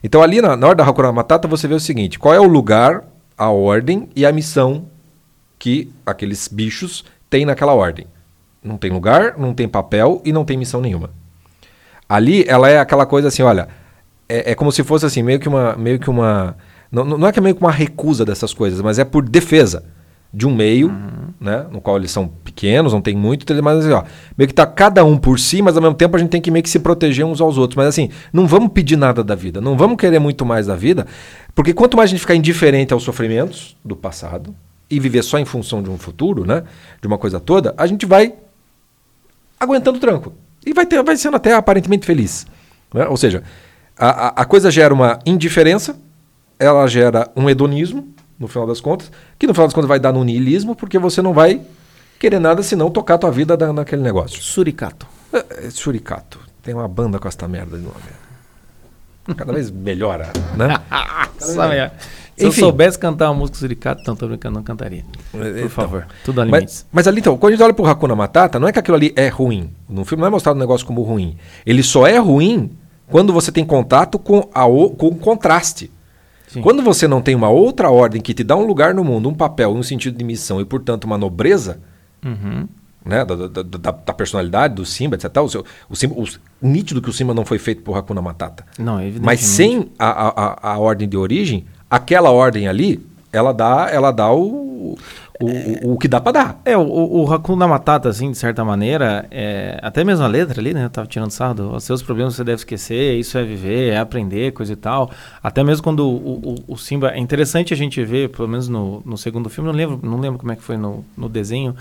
[0.01, 2.47] Então, ali na, na ordem da Hakuna Matata, você vê o seguinte: qual é o
[2.47, 3.03] lugar,
[3.37, 4.85] a ordem e a missão
[5.59, 8.07] que aqueles bichos têm naquela ordem.
[8.63, 11.09] Não tem lugar, não tem papel e não tem missão nenhuma.
[12.07, 13.67] Ali ela é aquela coisa assim, olha,
[14.27, 15.75] é, é como se fosse assim, meio que uma.
[15.75, 16.55] Meio que uma
[16.91, 19.83] não, não é que é meio que uma recusa dessas coisas, mas é por defesa
[20.33, 21.33] de um meio, uhum.
[21.39, 24.03] né, no qual eles são pequenos, não tem muito, mas assim, ó,
[24.37, 26.49] meio que tá cada um por si, mas ao mesmo tempo a gente tem que
[26.49, 27.75] meio que se proteger uns aos outros.
[27.75, 31.05] Mas assim, não vamos pedir nada da vida, não vamos querer muito mais da vida,
[31.53, 34.55] porque quanto mais a gente ficar indiferente aos sofrimentos do passado
[34.89, 36.63] e viver só em função de um futuro, né,
[37.01, 38.33] de uma coisa toda, a gente vai
[39.61, 40.33] aguentando o tranco.
[40.65, 42.47] E vai, ter, vai sendo até aparentemente feliz.
[42.93, 43.07] Né?
[43.07, 43.43] Ou seja,
[43.97, 45.95] a, a, coisa gera uma indiferença,
[46.57, 50.11] ela gera um hedonismo, no final das contas, que no final das contas vai dar
[50.11, 51.61] no niilismo, porque você não vai
[52.19, 54.41] querer nada senão tocar a tua vida da, naquele negócio.
[54.41, 55.07] Suricato.
[55.31, 56.39] É, é, suricato.
[56.63, 59.35] Tem uma banda com esta merda de nome.
[59.37, 60.79] Cada vez melhora, né?
[60.89, 61.91] Cada vez melhor.
[62.41, 62.61] Se Enfim.
[62.61, 65.05] eu soubesse cantar uma música suricato, não, tô brincando, não cantaria.
[65.31, 66.85] Por Então, favor, tudo a limites.
[66.91, 68.95] Mas, mas ali então, quando a gente olha pro Hakuna Matata, não é que aquilo
[68.97, 69.69] ali é ruim.
[69.89, 71.37] No filme não é mostrado o negócio como ruim.
[71.65, 72.71] Ele só é ruim
[73.07, 75.91] quando você tem contato com, a, o- com o contraste.
[76.47, 76.61] Sim.
[76.61, 79.33] Quando você não tem uma outra ordem que te dá um lugar no mundo, um
[79.33, 81.79] papel, um sentido de missão e, portanto, uma nobreza,
[82.25, 82.67] Uhum.
[83.05, 85.35] né, da, da- da- da- da personalidade do Simba, etc.
[85.37, 86.25] O, seu- o Simba, o,
[86.61, 88.65] nítido que o Simba não foi feito por Hakuna Matata.
[88.77, 89.25] Não, evidentemente.
[89.25, 94.11] Mas sem a, a, a, a ordem de origem, aquela ordem ali, ela dá, ela
[94.11, 94.97] dá o,
[95.39, 96.61] o, o, o que dá para dar.
[96.63, 100.73] É, o, o Hakuna Matata, assim, de certa maneira, é, até mesmo a letra ali,
[100.73, 100.85] né?
[100.85, 104.53] Eu tava tirando sarro, os seus problemas você deve esquecer, isso é viver, é aprender,
[104.53, 105.11] coisa e tal.
[105.43, 107.09] Até mesmo quando o, o, o Simba...
[107.11, 110.39] É interessante a gente ver, pelo menos no, no segundo filme, não lembro, não lembro
[110.39, 111.75] como é que foi no, no desenho,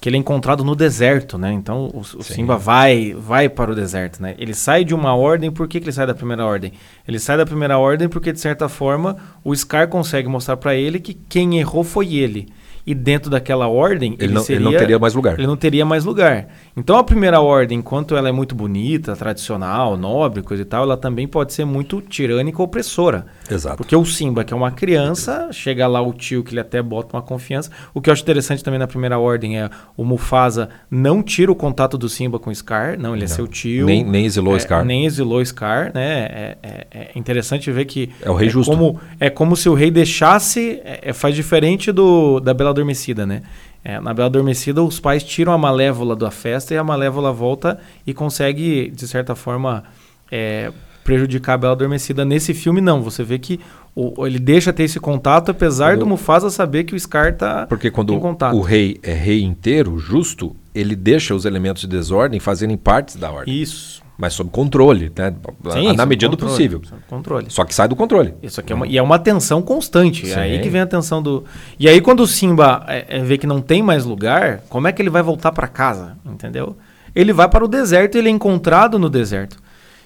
[0.00, 1.52] que ele é encontrado no deserto, né?
[1.52, 2.34] Então o, o Sim.
[2.34, 4.34] Simba vai vai para o deserto, né?
[4.38, 6.72] Ele sai de uma ordem, por que, que ele sai da primeira ordem?
[7.06, 10.98] Ele sai da primeira ordem porque, de certa forma, o Scar consegue mostrar para ele
[10.98, 12.48] que quem errou foi ele.
[12.86, 15.34] E dentro daquela ordem, Ele, não, seria, ele não teria mais lugar.
[15.38, 16.48] ele não teria mais lugar.
[16.76, 20.96] Então a primeira ordem, enquanto ela é muito bonita, tradicional, nobre, coisa e tal, ela
[20.96, 23.26] também pode ser muito tirânica, opressora.
[23.50, 23.76] Exato.
[23.76, 27.16] Porque o Simba, que é uma criança, chega lá o tio que ele até bota
[27.16, 27.70] uma confiança.
[27.92, 31.54] O que eu acho interessante também na primeira ordem é o Mufasa não tira o
[31.54, 33.34] contato do Simba com o Scar, não, ele é Não.
[33.36, 33.86] seu tio.
[33.86, 34.84] Nem, nem exilou É, o Scar.
[34.84, 36.26] Nem exilou Scar, né?
[36.30, 38.10] É, é- é interessante ver que.
[38.22, 38.70] É o rei justo.
[38.70, 40.80] Como, é como se o rei deixasse.
[40.84, 43.42] é- é- faz diferente do da Bela Adormecida, né?
[43.84, 47.78] É, na Bela Adormecida, os pais tiram a malévola da festa e a malévola volta
[48.06, 49.84] e consegue, de certa forma,
[50.30, 50.70] é,
[51.02, 52.24] prejudicar a Bela Adormecida.
[52.24, 53.00] Nesse filme, não.
[53.02, 53.58] Você vê que
[53.96, 57.66] o- ele deixa ter esse contato, apesar Quando- do Mufasa saber que o Scar tá
[57.66, 62.76] Porque quando o rei é rei inteiro, justo, ele deixa os elementos de desordem fazerem
[62.76, 63.60] partes da ordem.
[63.60, 64.02] Isso.
[64.20, 65.34] Mas sob controle, né?
[65.72, 66.82] Sim, na medida do controle, possível.
[66.84, 67.46] sob Controle.
[67.48, 68.34] Só que sai do controle.
[68.42, 70.30] Isso aqui é uma, e é uma tensão constante.
[70.30, 70.40] É Sim.
[70.40, 71.42] aí que vem a tensão do.
[71.78, 74.92] E aí, quando o Simba é, é, vê que não tem mais lugar, como é
[74.92, 76.18] que ele vai voltar para casa?
[76.26, 76.76] Entendeu?
[77.14, 79.56] Ele vai para o deserto e ele é encontrado no deserto.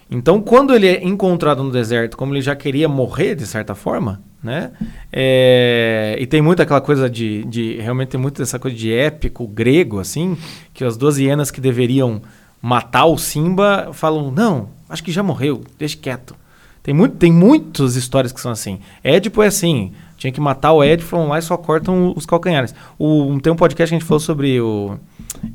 [0.08, 4.22] Então, quando ele é encontrado no deserto, como ele já queria morrer, de certa forma,
[4.40, 4.70] né?
[5.12, 7.78] É, e tem muito aquela coisa de, de.
[7.80, 10.36] Realmente tem muito essa coisa de épico grego, assim,
[10.72, 12.22] que as duas hienas que deveriam
[12.64, 16.34] matar o Simba falam: não, acho que já morreu, deixa quieto.
[16.82, 18.78] Tem, muito, tem muitas histórias que são assim.
[19.02, 19.92] Édipo é assim.
[20.16, 22.74] Tinha que matar o Édipo, foram lá e só cortam os calcanhares.
[22.98, 24.96] O, tem um podcast que a gente falou sobre o,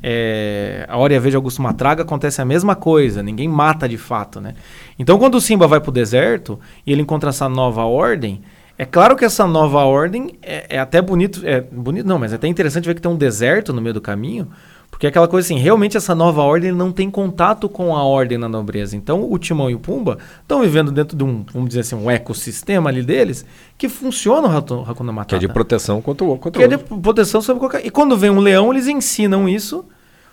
[0.02, 3.22] é, a Hora e a Vez de Augusto Matraga, acontece a mesma coisa.
[3.22, 4.54] Ninguém mata de fato, né?
[4.98, 8.42] Então, quando o Simba vai pro deserto e ele encontra essa nova ordem,
[8.78, 11.42] é claro que essa nova ordem é, é até bonito.
[11.44, 14.00] É bonito, não, mas é até interessante ver que tem um deserto no meio do
[14.00, 14.48] caminho.
[14.90, 18.36] Porque é aquela coisa assim, realmente essa nova ordem não tem contato com a ordem
[18.36, 18.96] na nobreza.
[18.96, 22.10] Então o Timão e o Pumba estão vivendo dentro de um, vamos dizer assim, um
[22.10, 23.44] ecossistema ali deles
[23.78, 25.36] que funciona o Hakuna Que Matata.
[25.36, 27.86] é de proteção contra o contra Que é de proteção sobre qualquer...
[27.86, 29.84] E quando vem um leão, eles ensinam isso,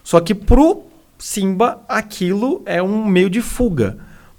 [0.03, 0.83] só que pro
[1.17, 3.97] Simba aquilo é um meio de fuga.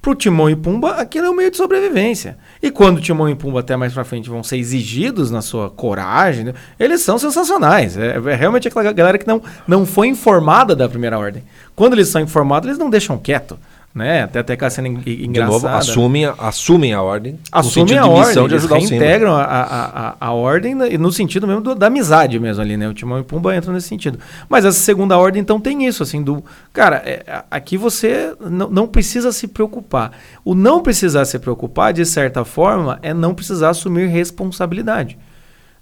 [0.08, 2.38] Pro Timão e Pumba, aquilo é um meio de sobrevivência.
[2.62, 6.46] E quando Timão e Pumba até mais pra frente vão ser exigidos na sua coragem,
[6.46, 7.94] né, eles são sensacionais.
[7.94, 11.44] É, é realmente aquela galera que não, não foi informada da primeira ordem.
[11.76, 13.58] Quando eles são informados, eles não deixam quieto.
[13.94, 14.22] Né?
[14.22, 15.52] Até até aquela cena en- De engraçada.
[15.52, 17.36] novo, assumem, a- assumem a ordem.
[17.50, 18.90] Assumem a de ordem, de eles ajudar o Simba.
[19.04, 22.86] reintegram a, a, a, a ordem no sentido mesmo do- da amizade mesmo ali, né?
[22.88, 24.18] O Timão e Pumba entram nesse sentido.
[24.48, 26.44] Mas essa segunda ordem, então, tem isso, assim, do...
[26.72, 30.12] Cara, é, aqui você não, não precisa se preocupar.
[30.44, 35.18] O não precisar se preocupar, de certa forma, é não precisar assumir responsabilidade.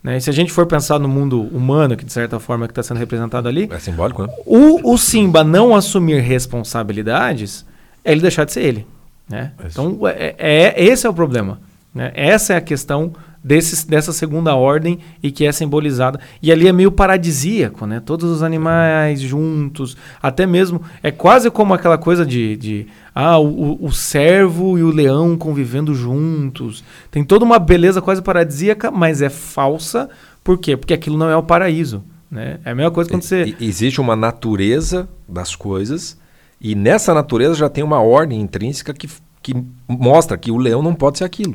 [0.02, 0.16] Né?
[0.16, 2.82] E se a gente for pensar no mundo humano, que de certa forma que está
[2.82, 4.28] sendo representado ali, É simbólico, né?
[4.46, 7.66] o, o Simba não assumir responsabilidades
[8.06, 8.86] é ele deixar de ser ele.
[9.28, 9.52] Né?
[9.66, 9.68] Isso.
[9.80, 11.60] Então, é, é- esse é o problema.
[11.94, 12.12] Né?
[12.14, 16.20] Essa é a questão desses, dessa segunda ordem e que é simbolizada.
[16.42, 18.00] E ali é meio paradisíaco, né?
[18.04, 20.80] Todos os animais juntos, até mesmo.
[21.02, 22.56] É quase como aquela coisa de.
[22.56, 26.84] de ah, o, o- servo e o leão convivendo juntos.
[27.10, 30.08] Tem toda uma beleza quase paradisíaca, mas é falsa.
[30.44, 30.76] Por quê?
[30.76, 32.04] Porque aquilo não é o paraíso.
[32.30, 32.58] Né?
[32.64, 33.54] É a mesma coisa quando você.
[33.60, 36.18] Existe uma natureza das coisas
[36.60, 39.08] e nessa natureza já tem uma ordem intrínseca que,
[39.42, 39.54] que
[39.88, 41.54] mostra que o leão não pode ser aquilo.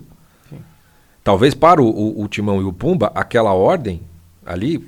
[0.49, 0.57] Sim.
[1.23, 4.01] Talvez para o, o- o Timão e o Pumba aquela ordem
[4.45, 4.85] ali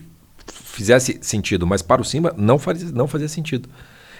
[0.48, 3.70] fizesse sentido, mas para o Simba não fazia, não fazia sentido.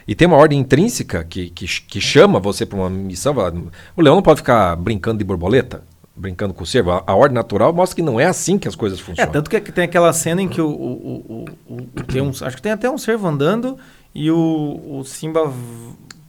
[0.08, 3.34] E tem uma ordem intrínseca que, que, que chama você para uma missão.
[3.96, 5.82] O leão não pode ficar brincando de borboleta,
[6.16, 6.92] brincando com o cervo.
[6.92, 9.32] A, a ordem natural mostra que não é assim que as coisas É, funcionam.
[9.32, 12.62] tanto que tem aquela cena em que o, o, o, o- tem um, acho que
[12.62, 13.78] tem até um servo andando
[14.14, 15.52] e o, o Simba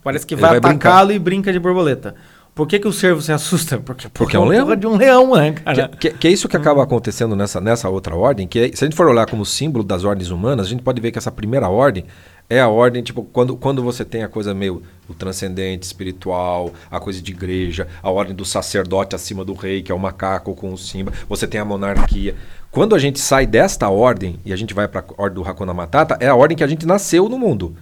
[0.03, 2.15] parece que Ele vai, vai atacá-lo e brinca de borboleta.
[2.53, 3.77] Por que, que o cervo se assusta?
[3.79, 4.73] Porque, Porque é um leão.
[4.77, 5.89] de um leão, né, cara?
[5.89, 8.85] Que, que- que é isso que acaba acontecendo nessa, nessa outra ordem, que é- se
[8.85, 11.29] a gente for olhar como símbolo das ordens humanas, a gente pode ver que essa
[11.31, 12.05] primeira ordem
[12.49, 16.99] é a ordem, tipo, quando, quando você tem a coisa meio o transcendente, espiritual, a
[16.99, 20.73] coisa de igreja, a ordem do sacerdote acima do rei, que é o macaco com
[20.73, 22.35] o simba, você tem a monarquia.
[22.71, 25.73] Quando a gente sai desta ordem e a gente vai para a ordem do Hakuna
[25.73, 27.75] Matata, é a ordem que a gente nasceu no mundo.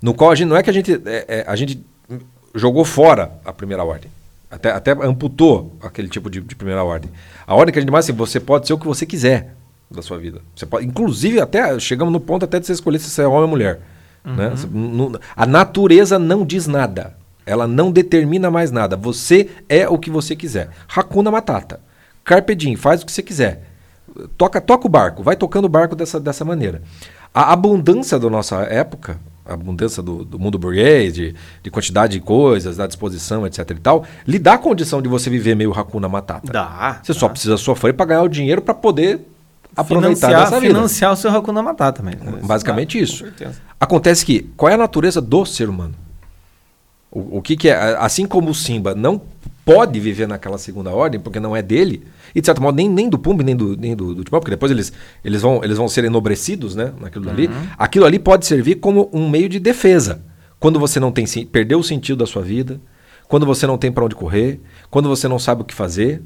[0.00, 1.80] No qual a gente não é que a gente, é- é- a gente
[2.54, 4.10] jogou fora a primeira ordem.
[4.50, 7.10] Até, até amputou aquele tipo de, de primeira ordem.
[7.46, 9.54] A ordem que a gente mais assim, você pode ser o que você quiser
[9.90, 10.40] da sua vida.
[10.56, 13.42] Você pode, inclusive, até chegamos no ponto até de você escolher se você é homem
[13.42, 13.80] ou mulher.
[14.24, 14.50] Né?
[14.50, 17.14] Você- não- a natureza não diz nada.
[17.44, 18.96] Ela não determina mais nada.
[18.96, 20.70] Você é o que você quiser.
[20.94, 21.80] Hakuna Matata.
[22.24, 23.64] Carpe diem, faz o que você quiser.
[24.36, 26.82] Toca, toca o barco, vai tocando o barco dessa, dessa maneira.
[27.34, 32.20] A abundância da nossa época, a abundância do, do mundo burguês, de, de quantidade de
[32.20, 36.08] coisas, da disposição, etc e tal, lhe dá a condição de você viver meio Hakuna
[36.08, 36.52] Matata.
[36.52, 37.00] Dá.
[37.02, 39.20] Você só precisa sofrer para ganhar o dinheiro para poder
[39.76, 40.74] aproveitar financiar, dessa vida.
[40.74, 42.14] financiar o seu Hakuna Matata também.
[42.42, 43.24] Basicamente Ah, isso.
[43.80, 45.94] Acontece que, qual é a natureza do ser humano?
[47.10, 47.96] O, o que, que é?
[47.98, 49.20] Assim como o Simba não
[49.64, 52.02] pode viver naquela segunda ordem, porque não é dele,
[52.34, 54.50] e de certo modo nem, nem do Pumba, nem do, nem do, do Timão, porque
[54.50, 54.92] depois eles,
[55.24, 57.48] eles, vão, eles vão ser enobrecidos né, naquilo ali.
[57.78, 60.22] Aquilo ali pode servir como um meio de defesa.
[60.58, 62.80] Quando você não tem perdeu o sentido da sua vida,
[63.28, 66.22] quando você não tem para onde correr, quando você não sabe o que fazer.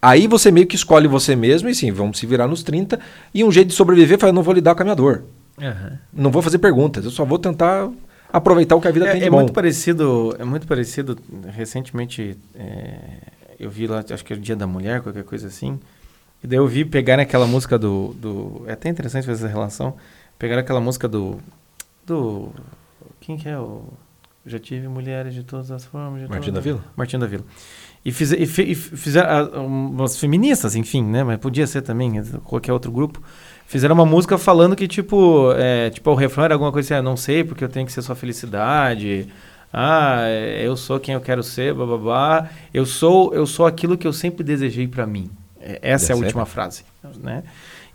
[0.00, 3.00] Aí você meio que escolhe você mesmo e sim, vamos se virar nos 30.
[3.34, 5.24] E um jeito de sobreviver foi: eu não vou lidar com a minha dor.
[5.60, 5.98] Aham.
[6.12, 7.90] Não vou fazer perguntas, eu só vou tentar
[8.32, 9.38] aproveitar o que a vida tem É, de é bom.
[9.38, 11.18] muito parecido, é muito parecido.
[11.52, 12.98] Recentemente, é,
[13.58, 15.80] eu vi lá, acho que era o Dia da Mulher, qualquer coisa assim.
[16.44, 18.62] E daí eu vi pegar aquela música do, do.
[18.68, 19.96] É até interessante fazer essa relação.
[20.38, 21.38] Pegar aquela música do.
[22.06, 22.50] Do.
[23.20, 23.82] Quem que é o.
[24.46, 26.28] Já tive mulheres de todas as formas.
[26.28, 26.82] Martim da Vila?
[26.96, 27.44] Martim da Vila.
[28.04, 31.24] E, fiz, e, e fizeram ah, umas feministas, enfim, né?
[31.24, 33.22] Mas podia ser também qualquer outro grupo.
[33.66, 37.02] Fizeram uma música falando que, tipo, é, tipo, o refrão era alguma coisa assim, ah,
[37.02, 39.28] não sei porque eu tenho que ser sua felicidade.
[39.72, 40.22] Ah,
[40.62, 42.48] eu sou quem eu quero ser, bababá.
[42.72, 45.30] Eu sou, eu sou aquilo que eu sempre desejei pra mim.
[45.60, 46.24] Essa é a ser.
[46.24, 46.84] última frase,
[47.22, 47.42] né?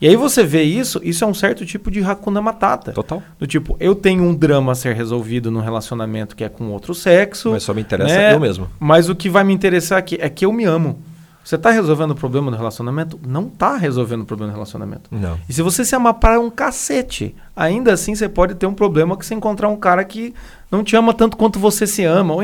[0.01, 2.91] E aí você vê isso, isso é um certo tipo de Hakuna Matata.
[2.91, 3.21] Total.
[3.39, 6.93] Do tipo, eu tenho um drama a ser resolvido num relacionamento que é com outro
[6.93, 7.51] sexo.
[7.51, 8.34] Mas só me interessa né?
[8.34, 8.69] eu mesmo.
[8.79, 10.99] Mas o que vai me interessar aqui é que eu me amo.
[11.43, 13.19] Você tá resolvendo o problema no relacionamento?
[13.27, 15.10] Não tá resolvendo o problema no relacionamento.
[15.12, 15.38] Não.
[15.47, 19.17] E se você se amar para um cacete, ainda assim você pode ter um problema
[19.17, 20.34] que você encontrar um cara que
[20.71, 22.36] não te ama tanto quanto você se ama.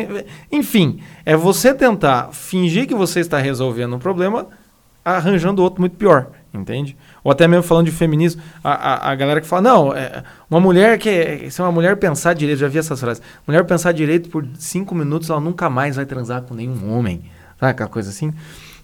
[0.51, 4.47] Enfim, é você tentar fingir que você está resolvendo um problema
[5.03, 6.97] arranjando outro muito pior, entende?
[7.23, 10.59] Ou até mesmo falando de feminismo, a, a, a galera que fala, não, é, uma
[10.59, 11.49] mulher que.
[11.49, 15.29] Se uma mulher pensar direito, já vi essas frases, mulher pensar direito por cinco minutos,
[15.29, 17.23] ela nunca mais vai transar com nenhum homem.
[17.59, 18.33] Sabe aquela coisa assim?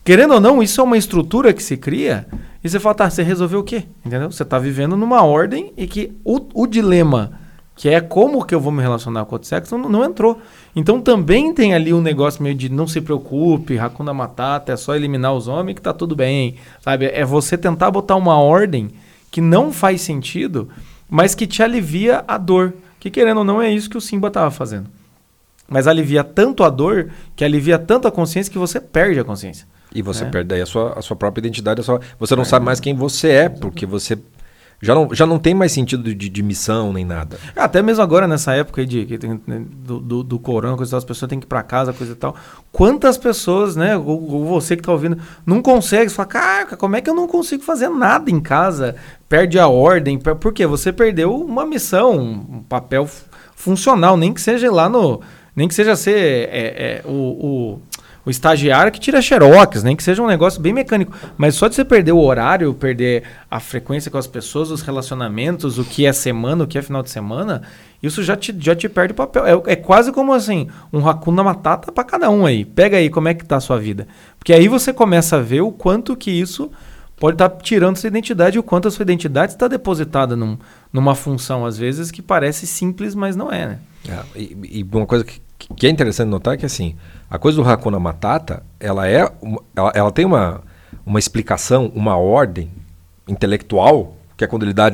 [0.04, 2.28] Querendo ou não, isso é uma estrutura que se cria
[2.64, 3.86] e você fala, tá, você resolveu o quê?
[4.06, 4.32] Entendeu?
[4.32, 7.32] Você está vivendo numa ordem e que o, o dilema,
[7.76, 10.40] que é como que eu vou me relacionar com outro sexo, não, não entrou.
[10.76, 14.96] Então também tem ali um negócio meio de não se preocupe, Hakuna Matata, é só
[14.96, 17.06] eliminar os homens que tá tudo bem, sabe?
[17.08, 18.90] É você tentar botar uma ordem
[19.30, 20.70] que não faz sentido,
[21.10, 22.74] mas que te alivia a dor.
[23.00, 24.88] Que querendo ou não é isso que o Simba estava fazendo.
[25.68, 29.68] Mas alivia tanto a dor, que alivia tanto a consciência que você perde a consciência.
[29.94, 30.28] E você É.
[30.30, 31.82] perde aí a sua, a sua própria identidade.
[31.82, 34.18] a sua- você não sabe mais quem você é, porque você
[34.82, 37.38] já não, já não tem mais sentido de, de missão nem nada.
[37.56, 41.04] Até mesmo agora, nessa época aí de, tem, né, do, do, do corona, coisa as
[41.04, 42.36] pessoas têm que ir pra casa, coisa e tal.
[42.72, 46.96] Quantas pessoas, né, ou, ou você que tá ouvindo, não consegue, você fala, caraca, como
[46.96, 48.96] é que eu não consigo fazer nada em casa?
[49.28, 50.66] Perde a ordem, por quê?
[50.68, 55.22] Você perdeu uma missão, um papel fu- funcional, nem que seja lá no...
[55.56, 57.80] Nem que seja ser é, é, o, o,
[58.26, 61.16] o estagiário que tira xerox, nem que seja um negócio bem mecânico.
[61.38, 65.78] Mas só de você perder o horário, perder a frequência com as pessoas, os relacionamentos,
[65.78, 67.62] o que é semana, o que é final de semana,
[68.02, 69.46] isso já te, já te perde o papel.
[69.46, 72.66] É, é quase como assim, um Hakuna Matata para cada um aí.
[72.66, 74.08] Pega aí como é que tá a sua vida.
[74.40, 76.72] Porque aí você começa a ver o quanto que isso
[77.18, 80.58] pode estar tirando sua identidade e o quanto a sua identidade está depositada num,
[80.92, 83.80] numa função, às vezes, que parece simples, mas não é, né?
[84.08, 85.42] É, e, e uma coisa que,
[85.76, 86.96] que é interessante notar é que assim,
[87.36, 89.30] a coisa do Hakuna Matata, ela é
[89.76, 90.62] ela, ela tem uma,
[91.06, 92.70] uma explicação, uma ordem
[93.28, 94.88] intelectual, que é quando ele dá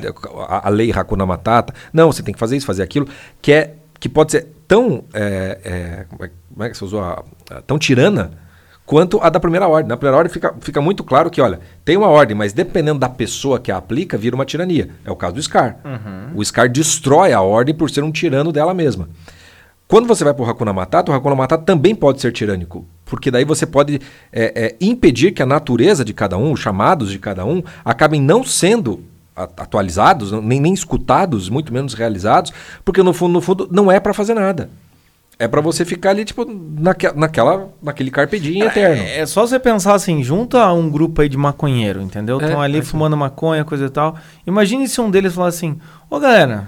[0.48, 3.08] a, a lei Hakuna Matata, não, você tem que fazer isso, fazer aquilo,
[3.42, 7.24] que é que pode ser tão é, é, como, é, é que você usou a,
[7.52, 8.32] a- tão tirana
[8.86, 9.88] quanto a da primeira ordem.
[9.88, 13.08] Na primeira ordem fica, fica muito claro que, olha, tem uma ordem, mas dependendo da
[13.08, 14.90] pessoa que a aplica, vira uma tirania.
[15.06, 15.78] É o caso do Scar.
[16.36, 19.08] O Scar destrói a ordem por ser um tirano dela mesma.
[19.92, 22.86] Quando você vai para o Hakuna Matata, o Hakuna Matata também pode ser tirânico.
[23.04, 24.00] porque daí você pode
[24.32, 28.22] é, é, impedir que a natureza de cada um, os chamados de cada um, acabem
[28.22, 29.04] não sendo
[29.36, 32.54] atualizados, nem, nem escutados, muito menos realizados,
[32.86, 34.70] porque no fundo, no fundo não é para fazer nada.
[35.38, 39.04] É para você ficar ali, tipo, naque, naquela, naquele carpedinho eterno.
[39.04, 42.38] É, é, só você pensar assim, junta um grupo aí de maconheiro, entendeu?
[42.40, 44.16] Estão É, ali é fumando maconha, coisa e tal.
[44.48, 45.78] Imagine se um deles falar assim,
[46.10, 46.68] ô galera,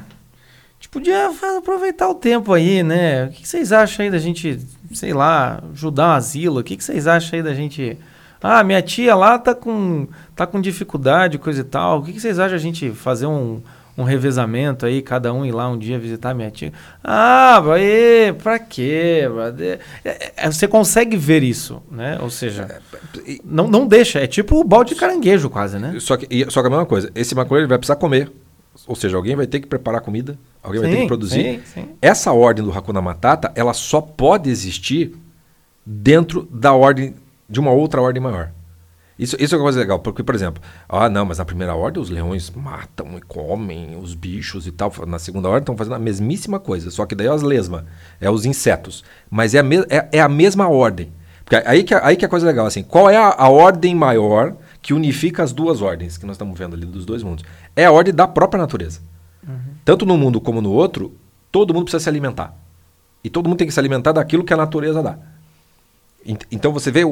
[0.94, 3.26] podia aproveitar o tempo aí, né?
[3.26, 4.60] O que vocês acham aí da gente,
[4.94, 6.60] sei lá, ajudar um asilo?
[6.60, 7.98] O que vocês acham aí da gente...
[8.42, 12.00] Ah, minha tia lá tá com, tá com dificuldade, coisa e tal.
[12.00, 13.62] O que vocês acham a gente fazer um,
[13.98, 16.74] um revezamento aí, cada um ir lá um dia visitar minha tia?
[17.02, 19.28] Ah, vai, pra quê?
[19.32, 19.80] brother?
[20.04, 22.20] É, é, Você consegue ver isso, né?
[22.22, 22.82] Ou seja...
[23.46, 25.96] Não, não deixa, é tipo o balde de caranguejo quase, né?
[26.00, 28.30] Só que, só que a mesma coisa, esse maconheiro vai precisar comer.
[28.88, 31.44] Ou seja, alguém vai ter que preparar comida, alguém vai ter que produzir.
[31.44, 31.90] Sim, sim.
[32.02, 35.16] Essa ordem do Hakuna Matata, ela só pode existir
[35.86, 37.16] dentro da ordem
[37.50, 38.52] de uma outra ordem maior.
[39.18, 42.02] Isso, isso é uma coisa legal, porque, por exemplo, ah, não, mas na primeira ordem
[42.02, 44.92] os leões matam e comem os bichos e tal.
[45.06, 47.84] Na segunda ordem estão fazendo a mesmíssima coisa, só que daí é as lesmas,
[48.20, 49.04] é os insetos.
[49.30, 51.12] Mas é a, me- é, é a mesma ordem.
[51.46, 53.94] Porque aí que, aí que é a coisa legal, assim, qual é a, a ordem
[53.94, 57.44] maior que unifica as duas ordens que nós estamos vendo ali dos dois mundos?
[57.76, 59.00] É a ordem da própria natureza.
[59.84, 61.14] Tanto no mundo como no outro,
[61.52, 62.54] todo mundo precisa se alimentar.
[63.24, 65.18] E todo mundo tem que se alimentar daquilo que a natureza dá.
[66.26, 67.12] Ent- Então você vê um-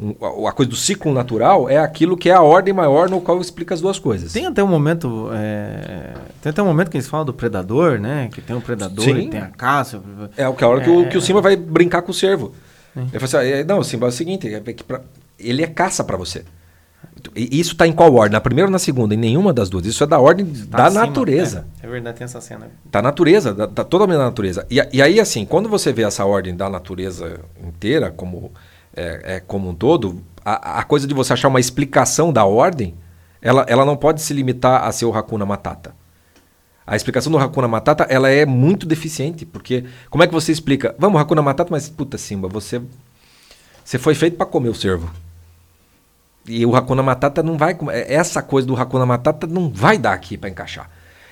[0.00, 3.20] um- um- a coisa do ciclo natural é aquilo que é a ordem maior no
[3.20, 4.32] qual explica as duas coisas.
[4.32, 5.28] Tem até um momento.
[5.32, 8.28] é, Tem até um momento que eles falam do predador, né?
[8.32, 9.18] Que tem o predador Sim.
[9.18, 10.00] e tem a caça.
[10.36, 11.04] É o que a hora que, o, É.
[11.08, 12.52] que o Simba vai brincar com o cervo.
[12.96, 14.60] Ele fala assim, ah, é, não, Simba é o seguinte, é
[15.38, 16.44] ele é caça para você.
[17.34, 18.32] E isso está em qual ordem?
[18.32, 19.14] Na primeira ou na segunda?
[19.14, 19.86] Em nenhuma das duas.
[19.86, 21.66] Isso é da ordem Tá da acima, natureza.
[21.82, 22.70] É, é verdade, tem essa cena.
[22.84, 24.66] Da natureza, da, da, totalmente da natureza.
[24.70, 28.52] E, e aí, assim, quando você vê essa ordem da natureza inteira, como,
[28.94, 32.94] é, é, como um todo, a, a coisa de você achar uma explicação da ordem,
[33.40, 35.94] ela, ela não pode se limitar a ser o Hakuna Matata.
[36.86, 40.94] A explicação do Hakuna Matata, ela é muito deficiente, porque como é que você explica?
[40.98, 42.80] Vamos, Hakuna Matata, mas puta Simba, você,
[43.84, 45.10] você foi feito para comer o cervo.
[46.48, 47.74] E o Hakuna Matata não vai.
[47.74, 50.88] com- é- Essa coisa do Hakuna Matata não vai dar aqui para encaixar.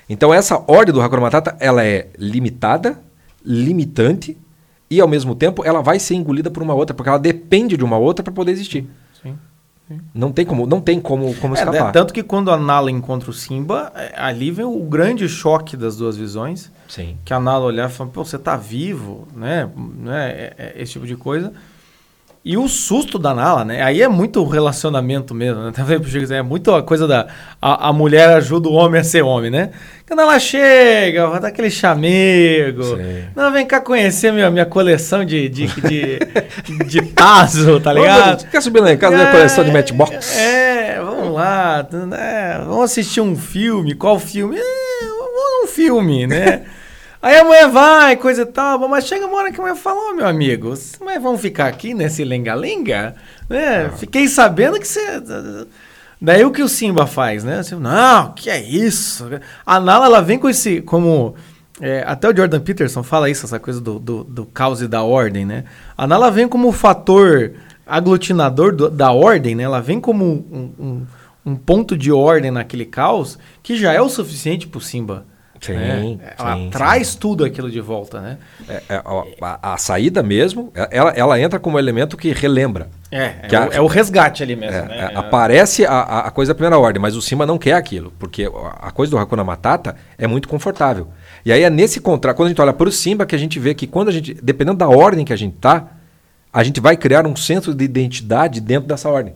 [0.09, 2.99] Então, essa ordem do Hakuna Matata ela é limitada,
[3.43, 4.37] limitante,
[4.89, 7.83] e ao mesmo tempo ela vai ser engolida por uma outra, porque ela depende de
[7.83, 8.87] uma outra para poder existir.
[9.21, 9.37] Sim.
[10.13, 11.85] Não tem como, não tem como, como É, escapar.
[11.85, 15.77] né, tanto que quando a Nala encontra o Simba, é, ali vem o grande choque
[15.77, 16.69] das duas visões.
[16.89, 17.17] Sim.
[17.23, 19.69] Que a Nala olhar e falar, pô, você tá vivo, né?
[19.97, 20.29] né?
[20.31, 21.53] É- é esse tipo de coisa.
[22.43, 23.83] E o susto da Nala, né?
[23.83, 25.73] Aí é muito relacionamento mesmo, né?
[26.07, 26.33] Chico?
[26.33, 27.27] É muito a coisa da.
[27.61, 29.71] A, a mulher ajuda o homem a ser homem, né?
[30.07, 32.83] Quando ela chega, vai dar aquele chamego.
[32.83, 33.25] Sim.
[33.35, 36.19] Não, vem cá conhecer minha, minha coleção de, de, de,
[36.87, 38.49] de Tazo, tá ligado?
[38.49, 40.37] Quer subir lá em casa ver a coleção de Matchbox?
[40.37, 41.85] É, vamos lá.
[41.91, 43.93] né, vamos assistir um filme.
[43.93, 44.57] Qual filme?
[44.57, 46.61] É, um filme, né?
[47.27, 50.11] Aí a mulher vai, coisa e tal, mas chega uma hora que a mulher fala,
[50.11, 53.15] ô meu amigo, mas vamos ficar aqui nesse lenga-lenga?
[53.49, 53.91] Né?
[53.97, 55.21] Fiquei sabendo que você...
[56.21, 57.59] Daí o que o Simba faz, né?
[57.59, 59.29] Assim, não, que é isso?
[59.65, 61.35] A Nala, ela vem com esse, como...
[61.81, 65.03] é, até o Jordan Peterson fala isso, essa coisa do, do, do caos e da
[65.03, 65.65] ordem, né?
[65.97, 67.51] A Nala vem como fator
[67.85, 69.63] aglutinador do- da ordem, né?
[69.63, 71.05] Ela vem como um, um,
[71.45, 75.25] um ponto de ordem naquele caos que já é o suficiente pro Simba.
[75.59, 76.17] Sim, né?
[76.37, 78.37] Ela sim, traz tudo aquilo de volta, né?
[78.69, 79.01] É, é,
[79.41, 82.89] a, a- saída mesmo, é- ela, ela entra como elemento que relembra.
[83.11, 85.11] É, é, Que o, a- é o resgate ali mesmo, É, né?
[85.13, 88.49] é, aparece a, a- coisa da primeira ordem, mas o Simba não quer aquilo, porque
[88.79, 91.07] a coisa do Hakuna Matata é muito confortável.
[91.45, 93.59] E aí é nesse contrato, quando a gente olha para o Simba, que a gente
[93.59, 95.87] vê que quando a gente, dependendo da ordem que a gente tá,
[96.51, 99.33] a gente vai criar um senso de identidade dentro dessa ordem.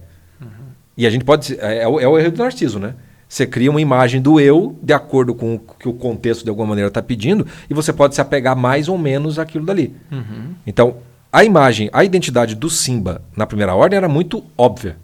[0.97, 1.57] E a gente pode.
[1.59, 2.93] É, é o, é o erro do narciso, né?
[3.31, 6.67] Você cria uma imagem do eu de acordo com o que o contexto de alguma
[6.67, 9.95] maneira está pedindo, e você pode se apegar mais ou menos àquilo dali.
[10.11, 10.53] Uhum.
[10.67, 10.97] Então,
[11.31, 14.97] a imagem, a identidade do Simba na primeira ordem era muito óbvia.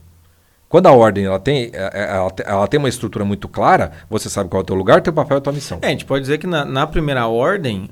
[0.68, 3.94] Quando a ordem ela tem, é, é, ela, te- ela tem uma estrutura muito clara,
[4.10, 5.80] você sabe qual é o teu lugar, teu papel e tua missão.
[5.82, 7.90] É, a gente pode dizer que na, na primeira ordem,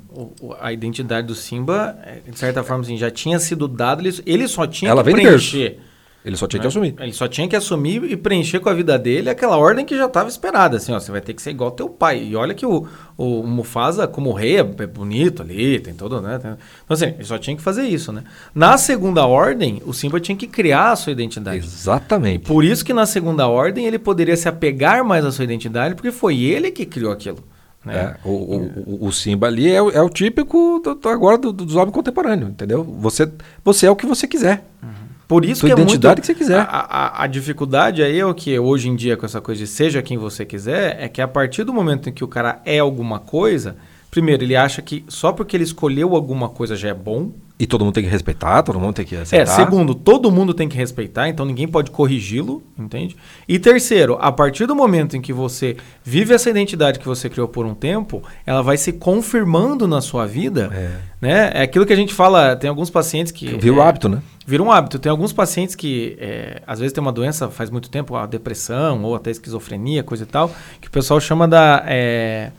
[0.60, 4.50] a identidade do Simba, é, de certa forma, assim, já tinha sido dada, ele, ele
[4.50, 5.80] só tinha Ela que preencher.
[6.26, 6.64] Ele só tinha né?
[6.64, 6.96] que assumir.
[7.00, 10.08] Ele só tinha que assumir e preencher com a vida dele aquela ordem que já
[10.08, 10.78] estava esperada.
[10.78, 12.24] Assim, ó, você vai ter que ser igual teu pai.
[12.24, 16.40] E olha que o, o Mufasa, como rei, é é bonito ali, tem todo, né?
[16.40, 16.52] tem-
[16.84, 18.24] Então, assim, ele só tinha que fazer isso, né?
[18.56, 21.60] Na segunda ordem, o Simba tinha que criar a sua identidade.
[21.60, 22.48] Exatamente.
[22.48, 26.12] Por isso que na segunda ordem ele poderia se apegar mais à sua identidade, porque
[26.12, 27.44] foi ele que criou aquilo.
[27.86, 27.96] Né?
[27.96, 31.94] É, o, o, o, Simba ali é, é o típico do, agora do, dos homens
[31.94, 32.84] contemporâneos, entendeu?
[32.84, 33.32] Você,
[33.64, 34.66] você é o que você quiser.
[34.82, 35.05] Uhum.
[35.28, 36.60] Por isso Tua que identidade é muito, que você quiser.
[36.60, 39.68] A, a, a, dificuldade aí é o que hoje em dia com essa coisa de
[39.68, 42.80] seja quem você quiser, é que a partir do momento em que o cara é
[42.80, 43.76] alguma coisa,
[44.12, 47.32] primeiro ele acha que só porque ele escolheu alguma coisa já é bom.
[47.58, 49.44] E todo mundo tem que respeitar, todo mundo tem que aceitar.
[49.44, 53.16] É, segundo, todo mundo tem que respeitar, então ninguém pode corrigi-lo, entende?
[53.48, 57.48] E terceiro, a partir do momento em que você vive essa identidade que você criou
[57.48, 60.92] por um tempo, ela vai se confirmando na sua vida, É.
[61.22, 61.52] né?
[61.54, 63.48] É aquilo que a gente fala, tem alguns pacientes que...
[63.58, 64.22] Vira o é, hábito, né?
[64.46, 65.00] Vira um hábito.
[65.00, 69.04] Tem alguns pacientes que, é, às vezes, tem uma doença faz muito tempo, a depressão
[69.04, 72.52] ou até esquizofrenia, coisa e tal, que o pessoal chama da é,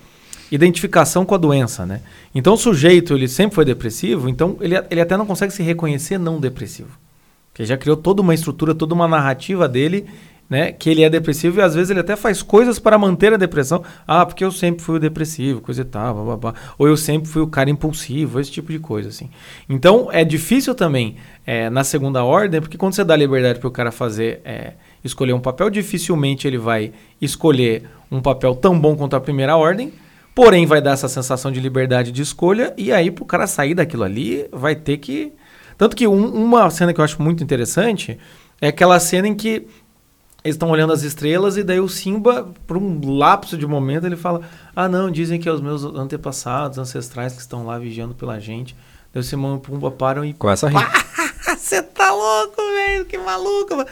[0.51, 2.01] identificação com a doença, né?
[2.35, 6.19] Então, o sujeito, ele sempre foi depressivo, então ele, ele até não consegue se reconhecer
[6.19, 6.91] não depressivo.
[7.53, 10.07] Porque já criou toda uma estrutura, toda uma narrativa dele,
[10.49, 10.73] né?
[10.73, 13.83] Que ele é depressivo e, às vezes, ele até faz coisas para manter a depressão.
[14.07, 16.55] Ah, porque eu sempre fui o depressivo, coisa e tal, blá, blá, blá.
[16.79, 19.31] Ou eu sempre fui o cara impulsivo, esse tipo de coisa, assim.
[19.69, 21.17] Então, é difícil também
[21.47, 25.33] é, na segunda ordem, porque quando você dá liberdade para o cara fazer, é, escolher
[25.33, 29.93] um papel, dificilmente ele vai escolher um papel tão bom quanto a primeira ordem,
[30.35, 33.75] porém vai dar essa sensação de liberdade de escolha, e aí para o cara sair
[33.75, 35.33] daquilo ali, vai ter que...
[35.79, 38.19] Tanto que um, uma cena que eu acho muito interessante
[38.61, 39.67] é aquela cena em que
[40.47, 44.17] eles estão olhando as estrelas e daí o Simba, por um lapso de momento, ele
[44.17, 44.41] fala:
[44.75, 48.75] Ah, não, dizem que é os meus antepassados, ancestrais que estão lá vigiando pela gente.
[49.13, 50.33] Daí o Simão e o Pumba param e.
[50.33, 50.87] Começa a rir.
[51.59, 53.77] Você tá louco, velho, que maluco.
[53.77, 53.89] Mano.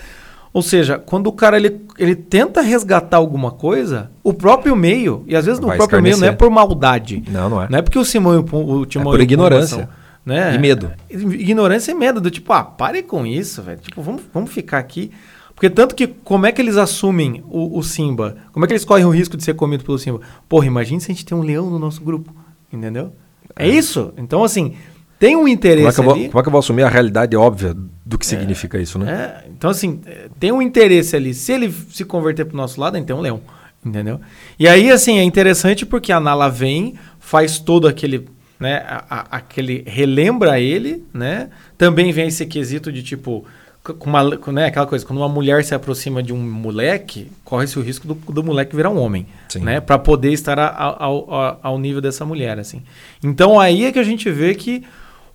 [0.52, 5.34] Ou seja, quando o cara ele, ele tenta resgatar alguma coisa, o próprio meio, e
[5.34, 7.24] às vezes no Vai próprio meio não é por maldade.
[7.28, 7.66] Não, não é.
[7.68, 9.78] Não é porque o Simão e o, Pum- o Timão por o Pumba ignorância.
[9.78, 9.88] são,
[10.24, 10.54] né?
[10.54, 10.92] E medo.
[11.10, 13.80] Ignorância e medo, do tipo, ah, pare com isso, velho.
[13.80, 15.10] Tipo, vamos, vamos ficar aqui.
[15.54, 18.36] Porque tanto que, como é que eles assumem o, o Simba?
[18.52, 20.20] Como é que eles correm o risco de ser comido pelo Simba?
[20.48, 22.34] Porra, imagine se a gente tem um leão no nosso grupo,
[22.72, 23.12] entendeu?
[23.56, 24.12] É, isso.
[24.16, 24.74] Então, assim,
[25.18, 26.88] tem um Como é, interesse que eu vou, como é que eu vou assumir a
[26.88, 27.74] realidade óbvia
[28.04, 29.12] do que significa isso, né?
[29.12, 31.32] É, então, assim, é, tem um interesse ali.
[31.32, 33.40] Se ele se converter pro nosso lado, a gente tem um leão.
[33.86, 34.18] Entendeu?
[34.58, 38.26] E aí, assim, é interessante porque a Nala vem, faz todo aquele.
[38.58, 39.84] Né, a- a- aquele.
[39.86, 41.50] relembra ele, né?
[41.76, 43.44] Também vem esse quesito de tipo.
[43.84, 47.82] Com uma, né, aquela coisa, quando uma mulher se aproxima de um moleque, corre-se o
[47.82, 49.58] risco do, do moleque virar um homem, Sim.
[49.60, 49.78] né?
[49.78, 52.82] Para poder estar a- a- ao, ao, nível dessa mulher, assim.
[53.22, 54.82] Então aí é que a gente vê que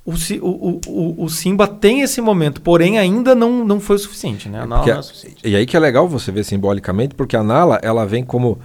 [0.03, 4.49] o, o, o, o- Simba tem esse momento, porém ainda não, não foi o suficiente,
[4.49, 4.61] né?
[4.61, 5.47] A Nala Porque- não é suficiente.
[5.47, 8.57] e aí que é legal você ver simbolicamente, porque a Nala ela vem como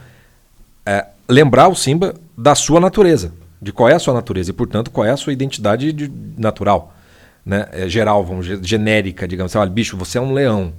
[0.87, 4.91] é, lembrar o Simba da sua natureza, de qual é a sua natureza e, portanto,
[4.91, 6.95] qual é a sua identidade de- natural,
[7.45, 7.67] né?
[7.73, 9.53] É, geral, vamos genérica, digamos.
[9.53, 10.73] Assim, Olha, bicho, você é um leão.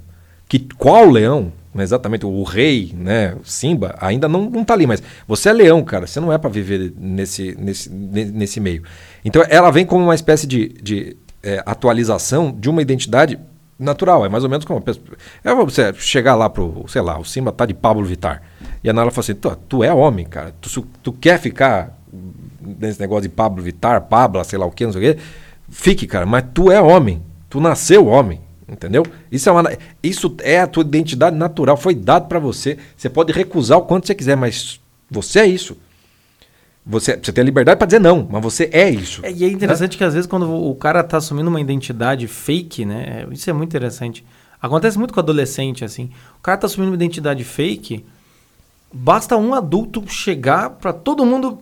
[0.48, 1.52] Que qual leão?
[1.76, 5.84] É Exatamente, o rei, né, Simba, ainda não, não tá ali, mas você é leão,
[5.84, 8.82] cara, você não é para viver nesse, nesse, ne- nesse meio.
[9.22, 13.38] Então ela vem como uma espécie de, de é, atualização de uma identidade
[13.78, 14.82] natural, é mais ou menos como.
[15.44, 18.42] É você chegar lá pro, sei lá, o Simba tá de Pablo Vittar.
[18.82, 20.54] E a Nala fala assim: tu, tu é homem, cara.
[20.60, 21.98] Tu, tu quer ficar
[22.60, 25.20] nesse negócio de Pablo Vittar, Pabla, sei lá o que, não sei o quê.
[25.68, 27.22] Fique, cara, mas tu é homem.
[27.48, 28.40] Tu nasceu homem.
[28.68, 29.04] Entendeu?
[29.30, 29.70] Isso é, uma,
[30.02, 32.76] isso é a tua identidade natural, foi dado pra você.
[32.96, 35.76] Você pode recusar o quanto você quiser, mas você é isso.
[36.84, 39.24] Você, você tem a liberdade pra dizer não, mas você é isso.
[39.24, 42.84] É, e é interessante que às vezes quando o cara tá assumindo uma identidade fake,
[42.84, 43.26] né?
[43.30, 44.24] Isso é muito interessante.
[44.60, 46.10] Acontece muito com adolescente, assim.
[46.38, 48.04] O cara tá assumindo uma identidade fake,
[48.92, 51.58] basta um adulto chegar pra todo mundo,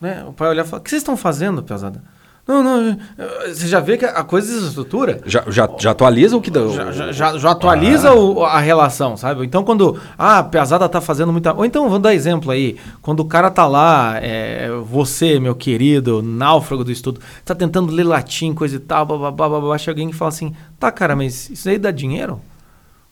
[0.00, 0.24] né?
[0.26, 2.02] O pai olhar e falar, o que vocês estão fazendo, pesada?
[2.46, 2.98] Não, não,
[3.46, 5.20] você já vê que a coisa desestrutura.
[5.24, 6.66] Já, já, já atualiza o que dá.
[6.68, 8.14] Já, já, já- já atualiza Ah.
[8.16, 9.44] o- a relação, sabe?
[9.46, 9.96] Então, quando.
[10.18, 11.52] Ah, a pesada tá fazendo muita.
[11.54, 12.76] Ou então, vamos dar exemplo aí.
[13.00, 18.02] Quando o cara tá lá, é, você, meu querido, náufrago do estudo, tá tentando ler
[18.04, 21.68] latim, coisa e tal, bababá, babá, chega alguém que fala assim: tá, cara, mas isso
[21.68, 22.40] aí dá dinheiro?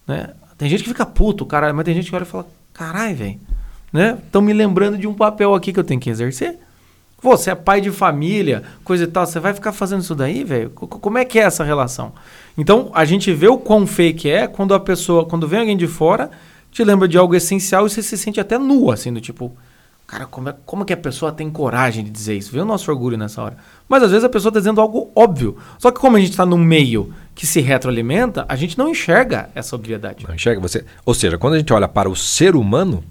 [0.09, 0.31] Né?
[0.59, 3.39] Tem gente que fica puto, cara, mas tem gente que olha e fala: caralho, velho.
[3.93, 4.19] Né?
[4.27, 6.59] Estão me lembrando de um papel aqui que eu tenho que exercer.
[7.23, 10.71] Você é pai de família, coisa e tal, você vai ficar fazendo isso daí, velho?
[10.71, 12.13] Co- Como é que é essa relação?
[12.57, 15.87] Então, a gente vê o quão fake é quando a pessoa, quando vem alguém de
[15.87, 16.31] fora,
[16.71, 19.53] te lembra de algo essencial e você se sente até nu, assim, do tipo,
[20.07, 22.51] cara, como é, como que a pessoa tem coragem de dizer isso?
[22.53, 23.57] Vê o nosso orgulho nessa hora.
[23.89, 25.57] Mas às vezes a pessoa está dizendo algo óbvio.
[25.79, 29.51] Só que como a gente está no meio que se retroalimenta, a gente não enxerga
[29.55, 30.25] essa obviedade.
[30.27, 30.85] Não enxerga você.
[31.05, 33.03] Ou seja, quando a gente olha para o ser humano,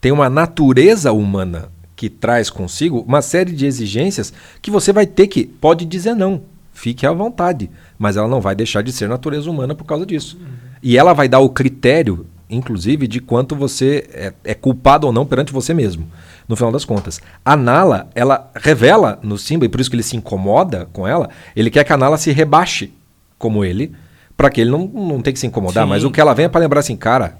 [0.00, 5.26] tem uma natureza humana que traz consigo uma série de exigências que você vai ter
[5.26, 6.42] que pode dizer não.
[6.72, 10.38] Fique à vontade, mas ela não vai deixar de ser natureza humana por causa disso.
[10.82, 15.24] E ela vai dar o critério inclusive, de quanto você é, é culpado ou não
[15.24, 16.06] perante você mesmo,
[16.46, 17.20] no final das contas.
[17.44, 21.30] A Nala, ela revela no Simba, e por isso que ele se incomoda com ela,
[21.56, 22.92] ele quer que a Nala se rebaixe
[23.38, 23.92] como ele,
[24.36, 25.84] para que ele não, não tenha que se incomodar.
[25.84, 25.90] Sim.
[25.90, 27.38] Mas o que ela vem é para lembrar assim, cara,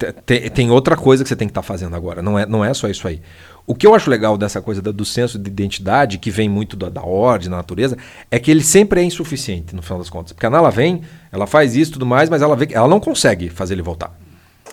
[0.00, 2.64] te- te- tem outra coisa que você tem que estar fazendo agora, não é, não
[2.64, 3.20] é só isso aí.
[3.66, 6.88] O que eu acho legal dessa coisa do senso de identidade, que vem muito da,
[6.88, 7.96] da ordem, da natureza,
[8.30, 10.32] é que ele sempre é insuficiente, no final das contas.
[10.32, 12.98] Porque a Nala vem, ela faz isso e tudo mais, mas ela, vê ela não
[12.98, 14.18] consegue fazer ele voltar.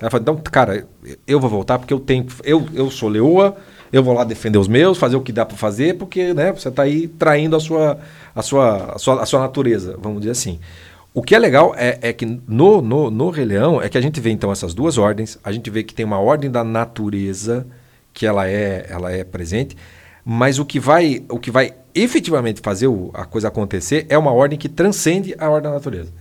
[0.01, 0.87] Ela fala, então, cara,
[1.27, 2.25] eu vou voltar porque eu tenho.
[2.43, 3.55] Eu, eu sou leoa,
[3.91, 6.69] eu vou lá defender os meus, fazer o que dá para fazer, porque né, você
[6.69, 7.99] está aí traindo a sua,
[8.33, 10.59] a, sua, a, sua, a sua natureza, vamos dizer assim.
[11.17, 14.01] O que é legal é, é que no, no, no Rei Leão é que a
[14.01, 17.65] gente vê então essas duas ordens, a gente vê que tem uma ordem da natureza,
[18.13, 19.75] que ela é, ela é presente,
[20.23, 24.31] mas o que vai, o que vai efetivamente fazer o- a coisa acontecer é uma
[24.31, 26.13] ordem que transcende a ordem da natureza.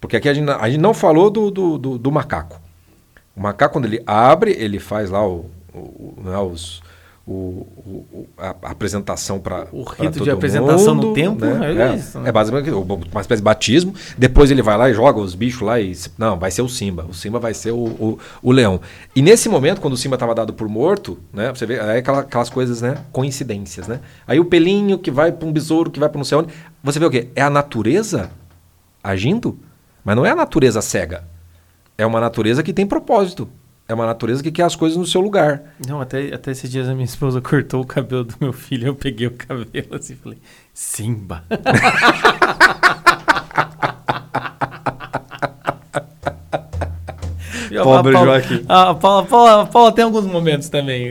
[0.00, 2.60] Porque aqui a gente, a gente não falou do, do, do- do macaco.
[3.36, 6.82] O macaco, quando ele abre, ele faz lá o, o- né, os,
[7.26, 11.72] o, o- a, apresentação para O rito de apresentação no templo, né?
[11.72, 12.28] é É, isso, né?
[12.28, 13.94] é basicamente uma espécie de batismo.
[14.18, 15.96] Depois ele vai lá e joga os bichos lá e.
[16.18, 17.06] Não, vai ser o Simba.
[17.08, 18.78] O Simba vai ser o, o, o leão.
[19.16, 21.50] E nesse momento, quando o Simba estava dado por morto, né?
[21.54, 22.96] Você vê aí aquela- aquelas coisas, né?
[23.10, 24.00] Coincidências, né?
[24.26, 26.52] Aí o pelinho que vai para um besouro, que vai para não sei onde.
[26.82, 27.28] Você vê o quê?
[27.34, 28.30] É a natureza
[29.02, 29.58] agindo?
[30.04, 31.24] Mas não é a natureza cega.
[31.96, 33.48] É uma natureza que tem propósito.
[33.86, 35.74] É uma natureza que quer as coisas no seu lugar.
[35.86, 38.86] Não, até, até esses dias a minha esposa cortou o cabelo do meu filho.
[38.88, 40.38] Eu peguei o cabelo assim e falei:
[40.72, 41.44] Simba.
[47.82, 48.64] Pobre a Paula- Joaquim.
[48.68, 51.10] A Paula, a Paula- a Paula tem alguns momentos também.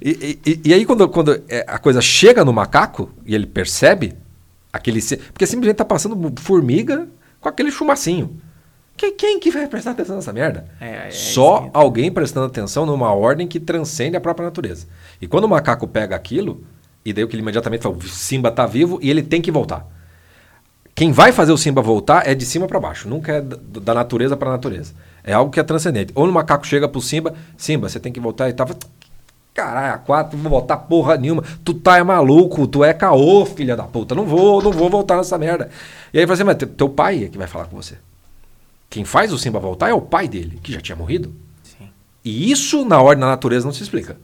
[0.00, 4.14] E, e- e aí, quando, quando é, a coisa chega no macaco e ele percebe
[4.72, 5.00] aquele.
[5.32, 7.06] Porque simplesmente tá passando formiga
[7.40, 8.40] com aquele chumacinho.
[8.98, 10.66] Quem, quem que vai prestar atenção nessa merda?
[10.80, 11.76] É, é Só esquisito.
[11.76, 14.86] alguém prestando atenção numa ordem que transcende a própria natureza.
[15.22, 16.64] E quando o macaco pega aquilo,
[17.04, 19.50] e daí o que ele imediatamente fala, o Simba tá vivo e ele tem que
[19.52, 19.86] voltar.
[20.94, 24.36] Quem vai fazer o Simba voltar é de cima para baixo, nunca é da, natureza
[24.36, 24.92] para natureza.
[25.22, 26.12] É algo que é transcendente.
[26.14, 28.76] Ou o macaco chega pro Simba, Simba, você tem que voltar e tava.
[29.54, 31.42] Caralho, a quatro, não vou voltar porra nenhuma.
[31.64, 34.14] Tu tá é maluco, tu é caô, filha da puta.
[34.14, 35.68] Não vou, não vou voltar nessa merda.
[36.12, 37.94] E aí você, mas te- teu pai é que vai falar com você.
[38.90, 41.34] Quem faz o Simba voltar é o pai dele, que já tinha morrido.
[41.62, 41.88] Sim.
[42.24, 44.16] E isso na ordem da natureza não se explica.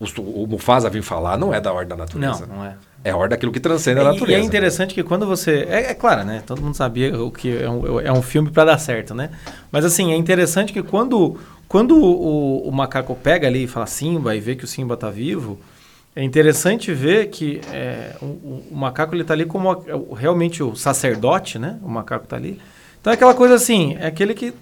[0.00, 0.04] O,
[0.42, 2.46] o Mufasa vir falar não é da ordem da natureza.
[2.46, 2.76] Não, não é.
[3.02, 4.32] É a ordem daquilo que transcende a E- natureza.
[4.32, 5.66] E é interessante que quando você.
[5.68, 6.42] É, é claro, né?
[6.46, 9.30] Todo mundo sabia o que é um, é um filme para dar certo, né?
[9.70, 14.34] Mas assim, é interessante que quando, quando o, o macaco pega ali e fala Simba
[14.34, 15.58] e vê que o Simba tá vivo,
[16.16, 20.62] é interessante ver que é, o, o- macaco ele tá ali como a- o- realmente
[20.62, 21.78] o sacerdote, né?
[21.82, 22.60] O macaco tá ali.
[23.04, 24.54] Então é aquela coisa assim, é aquele que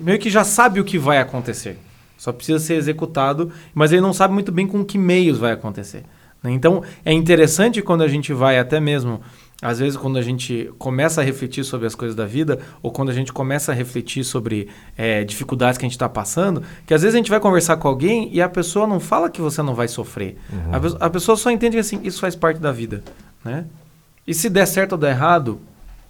[0.00, 1.76] meio que já sabe o que vai acontecer.
[2.16, 6.02] Só precisa ser executado, mas ele não sabe muito bem com que meios vai acontecer.
[6.42, 6.50] né?
[6.52, 9.20] Então é interessante quando a gente vai até mesmo,
[9.60, 13.10] às vezes quando a gente começa a refletir sobre as coisas da vida, ou quando
[13.10, 17.02] a gente começa a refletir sobre é, dificuldades que a gente está passando, que às
[17.02, 19.74] vezes a gente vai conversar com alguém e a pessoa não fala que você não
[19.74, 20.38] vai sofrer.
[20.72, 23.02] A, pe- a pessoa só entende que assim, isso faz parte da vida.
[23.44, 23.66] Né?
[24.26, 25.60] E se der certo ou der errado,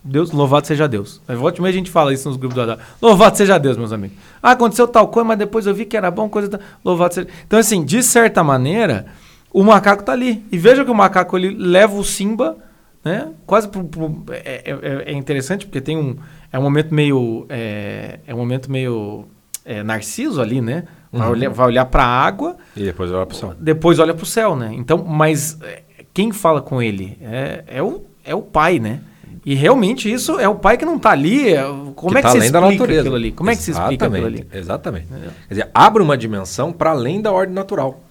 [0.06, 1.20] Deus, louvado seja Deus.
[1.26, 2.82] Aí, Volta e meia a gente fala isso nos grupos do WhatsApp.
[3.02, 4.16] Louvado seja Deus, meus amigos.
[4.42, 6.48] Ah, aconteceu tal coisa, mas depois eu vi que era bom, coisa.
[6.48, 6.60] tal.
[6.84, 7.28] Louvado seja.
[7.46, 9.06] Então, assim, de certa maneira,
[9.52, 10.44] o macaco tá ali.
[10.52, 12.56] E veja que o macaco ele leva o Simba,
[13.04, 13.28] né?
[13.46, 13.84] Quase pro.
[13.84, 16.16] pro- é, é- é interessante, porque tem um.
[16.52, 17.44] É um momento meio.
[17.48, 19.26] É, é um momento meio.
[19.68, 20.84] é, narciso ali, né?
[21.12, 21.32] Vai Uhum.
[21.32, 23.54] olhar, vai olhar pra água, E depois olha pro céu.
[23.58, 24.70] depois olha pro céu, né?
[24.74, 25.82] Então, mas é,
[26.14, 29.00] quem fala com ele é, é, o, é o pai, né?
[29.46, 31.54] E realmente isso é o pai que não tá ali.
[31.54, 31.62] é-
[31.94, 33.00] Como é que tá se explica natureza.
[33.02, 33.30] aquilo ali?
[33.32, 34.38] Como é que se explica aquilo ali?
[34.52, 35.06] Exatamente, Exatamente.
[35.08, 35.30] Entendeu?
[35.46, 38.02] Quer dizer, abre uma dimensão para além da ordem natural.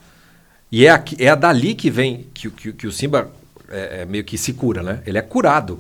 [0.72, 3.30] E é, aqui, é dali que vem que, o- que, que o Simba
[3.70, 5.02] é, é meio que se cura, né?
[5.06, 5.80] Ele é curado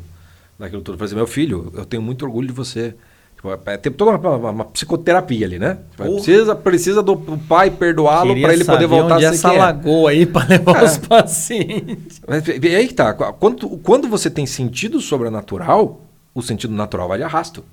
[0.59, 0.97] daquilo tudo.
[0.97, 2.93] Por exemplo, meu filho, eu tenho muito orgulho de você.
[3.35, 5.77] Tipo, é, tem toda uma, uma- uma psicoterapia ali, né?
[5.91, 6.09] Tipo, Porra.
[6.15, 7.15] Precisa, precisa do
[7.47, 9.57] pai perdoá-lo para ele poder voltar onde a ser essa é.
[9.57, 10.85] lagoa aí para levar É.
[10.85, 12.21] os pacientes.
[12.27, 13.13] Mas, e aí que tá.
[13.13, 16.01] Quando, quando você tem sentido sobrenatural,
[16.33, 17.63] o sentido natural vai de arrasto.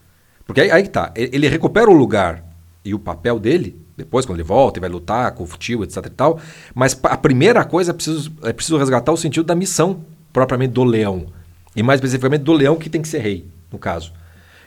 [0.46, 1.12] Porque aí, aí que tá.
[1.14, 2.44] Ele recupera o lugar
[2.84, 6.04] e o papel dele, depois, quando ele volta e vai lutar com o tio, etc
[6.06, 6.38] e tal.
[6.74, 10.00] Mas a primeira coisa é preciso, é preciso resgatar o sentido da missão,
[10.32, 11.26] propriamente do leão.
[11.74, 14.12] E mais especificamente do leão que tem que ser rei, no caso.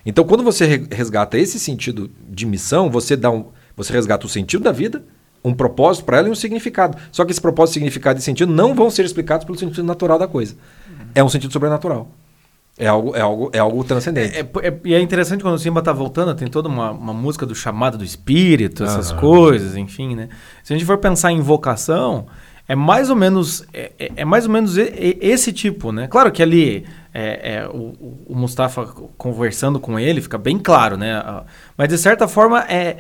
[0.06, 3.45] Então, quando você re- resgata esse sentido de missão, você dá um,
[3.76, 5.03] você resgata o sentido da vida,
[5.43, 6.97] um propósito para ela e um significado.
[7.12, 10.28] Só que esse propósito, significado e sentido não vão ser explicados pelo sentido natural da
[10.28, 10.56] coisa.
[11.14, 12.10] É um sentido sobrenatural.
[12.78, 14.36] É algo, é algo, é algo transcendente.
[14.36, 17.45] É, é- e é interessante quando o Simba tá voltando, tem toda uma, uma música
[17.45, 20.28] do chamado do espírito, essas coisas, enfim, né?
[20.64, 22.26] Se a gente for pensar em invocação,
[22.68, 26.08] é mais ou menos é, é- é mais ou menos esse tipo, né?
[26.08, 26.86] Claro que ali
[27.18, 27.93] é, é, o,
[28.28, 28.86] o- Mustafa
[29.18, 31.13] conversando com ele fica bem claro, né?
[31.16, 31.43] Ah,
[31.78, 32.97] Mas de certa forma é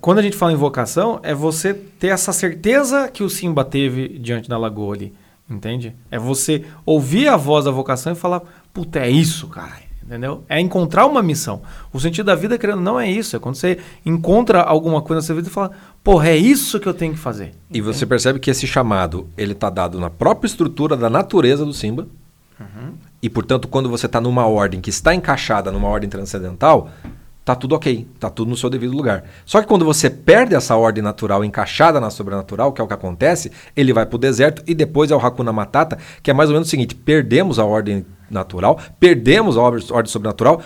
[0.00, 4.18] quando a gente fala em invocação, é você ter essa certeza que o Simba teve
[4.18, 5.14] diante da lagoa ali,
[5.48, 5.94] entende?
[6.10, 8.42] É você ouvir a voz da vocação e falar,
[8.72, 9.82] puta, é isso, cara.
[10.02, 10.44] Entendeu?
[10.50, 11.62] É encontrar uma missão.
[11.90, 13.34] O sentido da vida, querendo não, é isso.
[13.36, 15.70] É quando você encontra alguma coisa na sua vida e fala,
[16.02, 17.54] porra, é isso que eu tenho que fazer.
[17.70, 21.72] E você percebe que esse chamado ele está dado na própria estrutura da natureza do
[21.72, 22.06] Simba.
[23.24, 26.90] E, portanto, quando você está numa ordem que está encaixada numa ordem transcendental,
[27.42, 29.24] tá tudo ok, tá tudo no seu devido lugar.
[29.46, 32.92] Só que quando você perde essa ordem natural encaixada na sobrenatural, que é o que
[32.92, 36.50] acontece, ele vai para o deserto e depois é o Hakuna Matata, que é mais
[36.50, 40.60] ou menos o seguinte: perdemos a ordem natural, perdemos a ordem sobrenatural,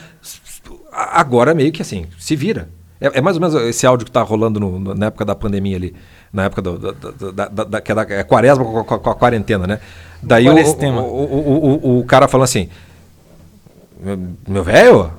[0.90, 2.68] agora meio que assim, se vira.
[3.00, 5.34] É, é mais ou menos esse áudio que está rolando no- no- na época da
[5.34, 5.94] pandemia ali,
[6.32, 8.84] na época do, da, da- da- da- da- que é da é quaresma com, a-
[8.84, 9.78] com a- com a quarentena, né?
[10.22, 11.00] Daí o, Quarestema.
[11.02, 12.68] o, o, o, o cara falando assim,
[14.00, 14.18] meu-
[14.48, 15.10] meu velho,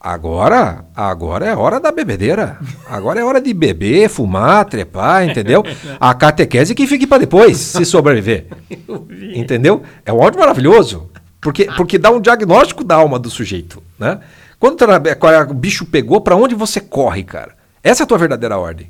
[0.00, 2.58] agora, agora é hora da bebedeira.
[2.88, 5.62] Agora é hora de beber, fumar, trepar, entendeu?
[6.00, 8.46] A catequese que fique para depois, se sobreviver.
[9.34, 9.82] Entendeu?
[10.04, 11.08] É um áudio maravilhoso.
[11.40, 14.20] Porque, porque dá um diagnóstico da alma do sujeito, né?
[14.62, 14.76] Quando
[15.18, 17.56] qual- o bicho pegou, para onde você corre, cara?
[17.82, 18.88] Essa é a tua verdadeira ordem.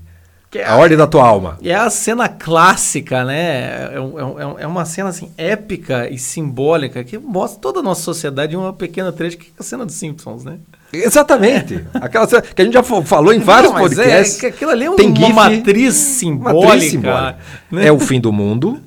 [0.50, 1.56] Que é A ordem da tua alma.
[1.62, 3.88] E é a cena clássica, né?
[3.90, 8.02] É, é um- é uma cena assim épica e simbólica que mostra toda a nossa
[8.02, 10.58] sociedade em uma pequena trecho, que é a cena dos Simpsons, né?
[10.92, 11.82] Exatamente.
[11.94, 14.36] Aquela cena que a gente já falou em vários Não, mas podcasts.
[14.36, 16.66] É, que aquilo ali é um- uma gif, matriz simbólica.
[16.68, 17.38] Matriz simbólica.
[17.70, 17.86] né?
[17.86, 18.78] É o fim do mundo.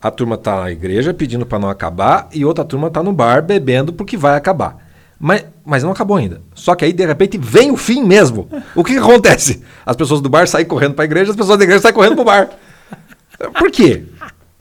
[0.00, 3.42] A turma tá na igreja pedindo para não acabar e outra turma tá no bar
[3.42, 4.91] bebendo porque vai acabar.
[5.24, 6.40] Mas, mas não acabou ainda.
[6.52, 8.48] Só que aí, de repente, vem o fim mesmo.
[8.74, 9.62] O que, que acontece?
[9.86, 12.14] As pessoas do bar saem correndo para a igreja, as pessoas da igreja saem correndo
[12.16, 12.50] para o bar.
[13.56, 14.02] Por quê?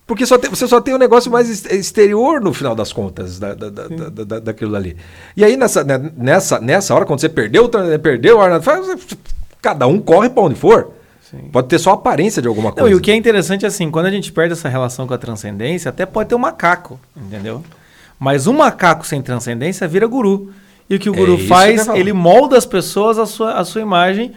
[0.06, 3.40] Porque só tem- você só tem um negócio mais ex- exterior no final das contas
[3.40, 4.96] da, da, da, da- da- daquilo ali.
[5.36, 8.86] E aí, nessa, né, nessa, nessa hora, quando você perdeu, o perdeu a hora, faz-
[9.62, 10.92] cada um corre para onde for.
[11.30, 11.50] Sim.
[11.52, 12.92] Pode ter só aparência de alguma Não, coisa.
[12.92, 15.90] e o que é interessante assim, quando a gente perde essa relação com a transcendência,
[15.90, 17.64] até pode ter um macaco, entendeu?
[18.24, 20.52] Mas um macaco sem transcendência vira guru.
[20.88, 23.66] E o que o É guru eu faz, ele molda as pessoas à sua, à
[23.66, 24.32] sua imagem.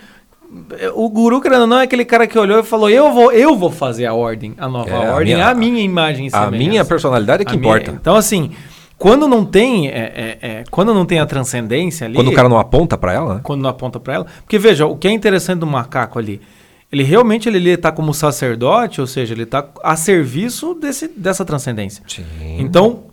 [0.94, 3.54] O guru, querendo ou não, é aquele cara que olhou e falou: Eu vou, eu
[3.56, 6.56] vou fazer a ordem, a nova É, a ordem, minha- a minha imagem A semelhança."
[6.70, 7.90] minha personalidade é que A minha- importa.
[8.00, 8.52] Então, assim,
[8.96, 12.14] quando não tem, é, é, é, quando não tem a transcendência ali.
[12.14, 13.40] Quando o cara não aponta para ela, né?
[13.42, 14.26] quando não aponta para ela.
[14.42, 16.40] Porque veja, o que é interessante do macaco ali,
[16.90, 22.02] ele realmente ele está como sacerdote, ou seja, ele está a serviço desse, dessa transcendência.
[22.06, 22.24] Sim.
[22.60, 23.12] Então,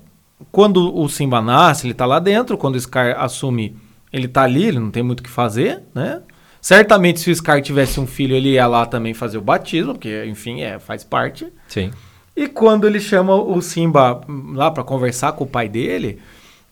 [0.52, 3.76] quando o Simba nasce, ele está lá dentro, quando o Scar assume,
[4.12, 6.22] ele está ali, ele não tem muito o que fazer, né?
[6.62, 10.26] Certamente, se o Scar tivesse um filho, ele ia lá também fazer o batismo, porque,
[10.26, 11.52] enfim, é, faz parte.
[11.68, 11.92] Sim.
[12.36, 14.22] E quando ele chama o Simba
[14.54, 16.20] lá para conversar com o pai dele,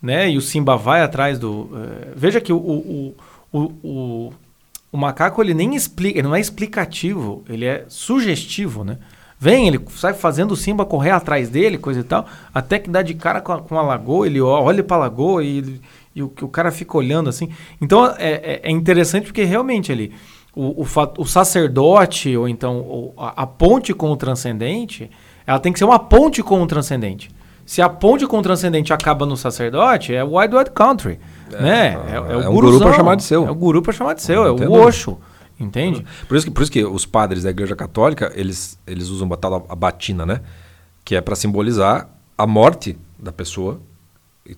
[0.02, 0.30] né?
[0.30, 1.70] E o Simba vai atrás do.
[1.74, 3.16] eh, veja que o, o,
[3.52, 4.34] o, o,
[4.92, 8.98] o macaco ele nem explica, ele não é explicativo, ele é sugestivo, né?
[9.42, 13.02] Vem, ele sai fazendo o Simba correr atrás dele, coisa e tal, até que dá
[13.02, 15.80] de cara com a, com a lagoa, ele olha para a lagoa e,
[16.14, 17.48] e o, o cara fica olhando assim.
[17.82, 20.12] Então é, é- é interessante porque realmente ali
[20.54, 20.88] o, o,
[21.20, 25.10] o sacerdote, ou então o- a, a ponte com o transcendente,
[25.48, 27.30] ela tem que ser uma ponte com o transcendente.
[27.66, 31.20] Se a ponte com o transcendente acaba no sacerdote, é o Wild Wild Country.
[31.52, 31.98] né?
[32.12, 33.48] É, é o é um guru pra chamar de seu.
[33.48, 34.82] É o guru para chamar de seu, é Não o dúvida.
[35.60, 36.06] Entende?
[36.28, 39.36] Por isso, que, por isso que os padres da Igreja Católica, eles, eles usam a
[39.38, 40.42] tal a batina, né?
[41.04, 43.82] Que é para simbolizar a morte da pessoa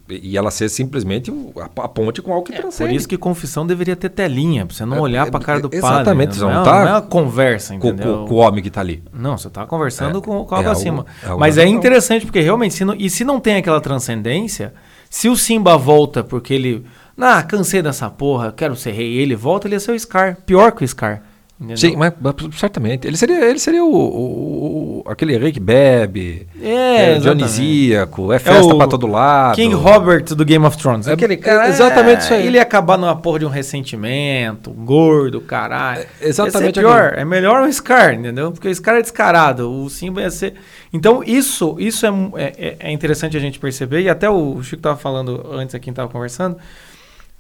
[0.10, 2.96] e, ela ser simplesmente a, ponte com algo que Por transcende.
[2.96, 5.68] isso que confissão deveria ter telinha, pra você não É, olhar é, pra cara do
[5.68, 5.96] é, padre.
[5.98, 6.46] exatamente, né?
[6.46, 8.20] Não, você é, não tá não é uma conversa, com, entendeu?
[8.20, 9.04] com- com o homem que está ali.
[9.12, 11.06] Não, você tá conversando É, com, com é algo algo- acima.
[11.24, 14.74] é algo Mas é interessante porque realmente, se não, e se não tem aquela transcendência,
[15.10, 16.86] se o Simba volta porque ele.
[17.22, 20.38] Ah, cansei dessa porra, quero ser rei, ele volta, ele ia ser o Scar.
[20.46, 21.22] Pior que o Scar.
[21.60, 21.78] entendeu?
[21.78, 23.08] Sim, mas, mas certamente.
[23.08, 27.22] Ele seria, ele seria o, o- o- aquele rei que bebe, É, exatamente.
[27.22, 29.56] dionisíaco, é festa o pra todo lado.
[29.56, 31.08] King Robert do Game of Thrones.
[31.08, 31.68] É, aquele cara.
[31.68, 32.48] é exatamente isso aí.
[32.48, 36.06] Ele ia acabar numa porra de um ressentimento, um gordo, caralho.
[36.20, 37.14] É, exatamente ser pior.
[37.16, 38.52] É melhor o Scar, entendeu?
[38.52, 39.72] Porque o Scar é descarado.
[39.72, 40.56] O Simba ia ser.
[40.92, 44.02] Então, isso, isso é, é, é- é interessante a gente perceber.
[44.02, 46.58] E até o Chico tava falando antes aqui, tava conversando.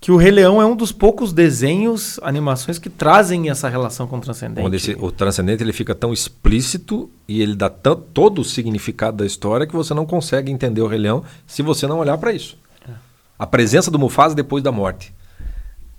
[0.01, 4.17] Que o Rei Leão é um dos poucos desenhos, animações que trazem essa relação com
[4.17, 4.65] o transcendente.
[4.65, 9.25] Onde esse- o transcendente ele fica tão explícito e ele dá todo o significado da
[9.27, 12.57] história que você não consegue entender o Rei Leão se você não olhar para isso.
[12.89, 12.93] É.
[13.37, 15.13] A presença do Mufasa depois da morte,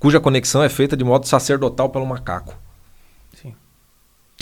[0.01, 2.57] cuja conexão é feita de modo sacerdotal pelo macaco.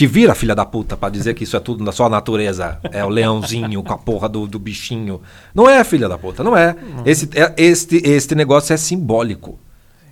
[0.01, 2.81] Te vira, filha da puta, pra dizer que isso é tudo da sua natureza.
[2.91, 5.21] É o leãozinho com a porra do, do bichinho.
[5.55, 6.75] Não é, filha da puta, não é.
[7.05, 9.59] Esse, é este, este negócio é simbólico.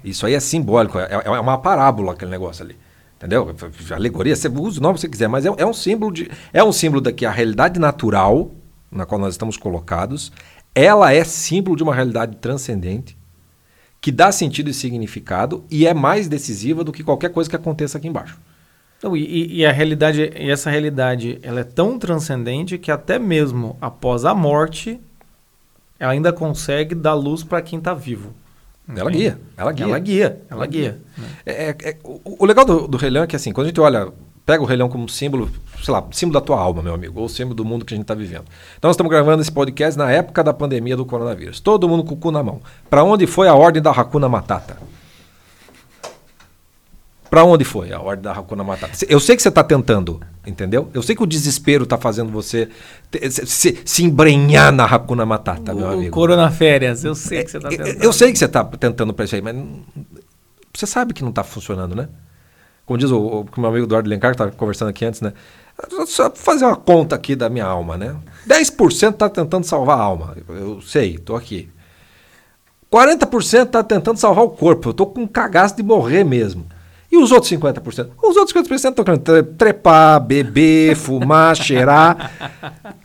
[0.05, 2.76] Isso aí é simbólico, é, é uma parábola aquele negócio ali.
[3.16, 3.57] Entendeu?
[3.91, 6.30] Alegoria, você usa o nome que você quiser, mas é, é um símbolo de.
[6.53, 8.51] É um símbolo daqui, a realidade natural
[8.93, 10.30] na qual nós estamos colocados,
[10.74, 13.16] ela é símbolo de uma realidade transcendente
[14.03, 17.97] que dá sentido e significado e é mais decisiva do que qualquer coisa que aconteça
[17.97, 18.39] aqui embaixo.
[19.03, 23.76] Não, e, e, a realidade, e essa realidade, ela é tão transcendente que até mesmo
[23.80, 25.01] após a morte,
[26.01, 28.34] ela ainda consegue dar luz para quem está vivo.
[28.96, 29.84] Ela guia, ela guia.
[29.84, 31.01] Ela guia, ela guia.
[31.44, 33.68] É, é, é, o, o, legal do, do Rei Leão é que assim, quando a
[33.68, 34.09] gente olha,
[34.46, 35.51] pega o Rei Leão como símbolo,
[35.82, 38.05] sei lá, símbolo da tua alma, meu amigo, ou símbolo do mundo que a gente
[38.05, 38.46] está vivendo.
[38.78, 41.61] Então nós estamos gravando esse podcast na época da pandemia do coronavírus.
[41.61, 42.62] Todo mundo com o cu na mão.
[42.88, 44.78] Para onde foi a ordem da Hakuna Matata?
[47.30, 48.92] Para onde foi a ordem da Hakuna Matata?
[49.08, 50.90] Eu sei que você está tentando, entendeu?
[50.94, 52.68] Eu sei que o desespero está fazendo você
[53.30, 56.10] se, se, se, embrenhar na Hakuna Matata, o, meu amigo.
[56.10, 58.02] Corona férias, eu sei que você está tentando.
[58.02, 59.56] Eu sei que você está tentando para isso aí, mas
[60.74, 62.08] você sabe que não está funcionando, né?
[62.86, 65.34] Como diz o, o meu amigo Eduardo Lencar, que estava conversando aqui antes, né?
[66.06, 68.16] Só fazer uma conta aqui da minha alma, né?
[68.48, 70.36] 10% está tentando salvar a alma.
[70.48, 71.68] Eu sei, estou aqui.
[72.90, 74.88] 40% está tentando salvar o corpo.
[74.88, 76.66] Eu estou com um cagaço de morrer mesmo.
[77.11, 78.11] E os outros 50%?
[78.22, 82.30] Os outros 50% estão querendo trepar, beber, fumar, cheirar.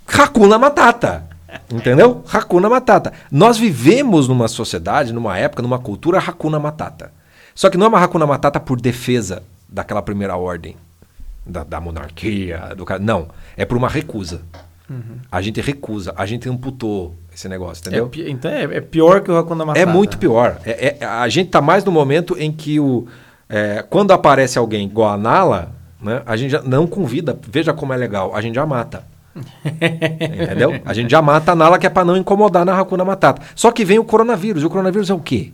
[0.06, 1.26] Hakuna Matata.
[1.72, 2.24] Entendeu?
[2.32, 3.14] Hakuna Matata.
[3.32, 7.12] Nós vivemos numa sociedade, numa época, numa cultura Hakuna Matata.
[7.56, 10.76] Só que não é uma Hakuna Matata por defesa daquela primeira ordem,
[11.46, 13.02] da, da monarquia, do cara.
[13.02, 13.30] Não.
[13.56, 14.42] É por uma recusa.
[14.90, 15.18] Uhum.
[15.32, 18.12] A gente recusa, a gente amputou esse negócio, entendeu?
[18.18, 19.80] É, então é, é, pior que o Hakuna Matata.
[19.80, 20.60] É muito pior.
[20.66, 23.08] É, é, a gente está mais no momento em que o
[23.50, 25.72] é, quando aparece alguém igual a Nala,
[26.02, 29.06] né, a gente já não convida, veja como é legal, a gente já mata.
[29.66, 30.80] Entendeu?
[30.86, 33.42] A gente já mata a Nala que é para não incomodar na Hakuna Matata.
[33.56, 34.62] Só que vem o coronavírus.
[34.62, 35.54] E o coronavírus é o quê?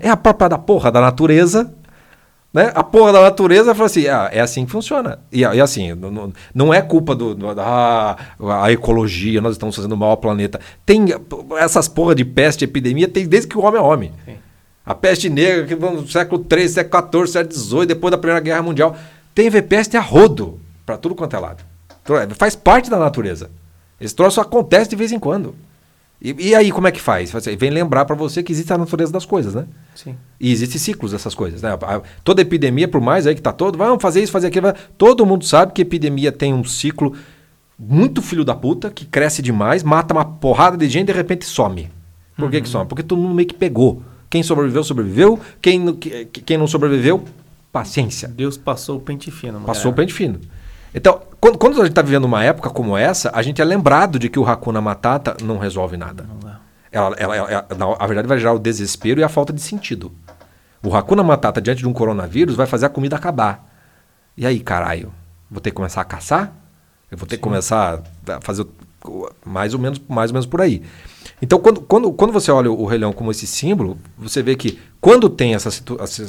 [0.00, 1.72] É a própria da porra da natureza.
[2.52, 2.70] Né?
[2.74, 5.18] A porra da natureza fala assim: ah, é assim que funciona.
[5.30, 8.16] E, e assim, não, não, é culpa do, do da
[8.62, 10.60] a ecologia, nós estamos fazendo mal ao planeta.
[10.86, 11.06] Tem
[11.58, 14.12] essas porra de peste, epidemia, tem desde que o homem é homem.
[14.24, 14.36] Sim.
[14.84, 18.62] A peste negra, que no século III, século XIV, século XVIII, depois da Primeira Guerra
[18.62, 18.96] Mundial.
[19.34, 21.64] Teve peste a rodo, para tudo quanto é lado.
[22.02, 23.50] Então, é, faz parte da natureza.
[24.00, 25.54] Esse troço acontece de vez em quando.
[26.20, 27.32] E, e aí, como é que faz?
[27.58, 29.66] Vem lembrar para você que existe a natureza das coisas, né?
[29.94, 30.16] Sim.
[30.38, 31.62] E existem ciclos dessas coisas.
[31.62, 31.70] Né?
[32.22, 34.72] Toda epidemia, por mais aí que tá todo, vamos fazer isso, fazer aquilo.
[34.96, 37.14] Todo mundo sabe que epidemia tem um ciclo
[37.78, 41.44] muito filho da puta, que cresce demais, mata uma porrada de gente e de repente
[41.44, 41.90] some.
[42.36, 42.50] Por uhum.
[42.50, 42.86] que, que some?
[42.86, 44.02] Porque todo mundo meio que pegou.
[44.28, 45.38] Quem sobreviveu, sobreviveu.
[45.60, 47.24] Quem, quem não sobreviveu,
[47.72, 48.28] paciência.
[48.28, 49.54] Deus passou o pente fino.
[49.54, 49.66] Mulher.
[49.66, 50.40] Passou o pente fino.
[50.94, 54.18] Então, quando, quando a gente está vivendo uma época como essa, a gente é lembrado
[54.18, 56.24] de que o Hakuna Matata não resolve nada.
[56.24, 56.54] Não
[56.94, 60.12] ela, ela, ela, ela, na verdade, vai gerar o desespero e a falta de sentido.
[60.80, 63.68] O Hakuna Matata, diante de um coronavírus, vai fazer a comida acabar.
[64.36, 65.12] E aí, caralho?
[65.50, 66.52] Vou ter que começar a caçar?
[67.10, 67.40] Eu vou ter Sim.
[67.40, 68.64] que começar a fazer
[69.44, 70.82] mais ou menos, mais ou menos por aí.
[71.44, 74.78] Então, quando, quando, quando você olha o Rei Leão como esse símbolo, você vê que
[74.98, 75.68] quando tem essa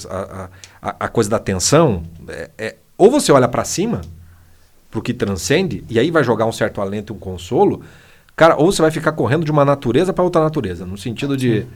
[0.09, 0.49] a,
[0.81, 4.01] a, a, coisa da tensão, é, é ou você olha para cima,
[4.91, 7.81] para o que transcende, e aí vai jogar um certo alento e um consolo,
[8.35, 11.61] cara, ou você vai ficar correndo de uma natureza para outra natureza, no sentido de.
[11.61, 11.67] Sim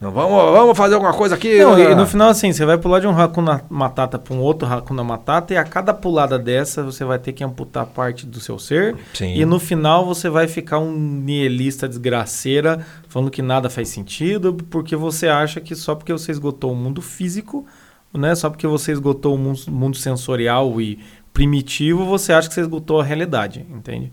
[0.00, 1.58] não, vamos, vamos fazer alguma coisa aqui.
[1.60, 4.68] Não, e no final, assim, você vai pular de um Hakuna Matata para um outro
[4.68, 8.58] Hakuna Matata, e a cada pulada dessa você vai ter que amputar parte do seu
[8.58, 8.96] ser.
[9.14, 9.34] Sim.
[9.34, 14.94] E no final você vai ficar um nihilista desgraceira, falando que nada faz sentido, porque
[14.94, 17.64] você acha que só porque você esgotou o mundo físico,
[18.12, 20.98] né, só porque você esgotou o mundo, mundo sensorial e
[21.32, 24.12] primitivo, você acha que você esgotou a realidade, entende?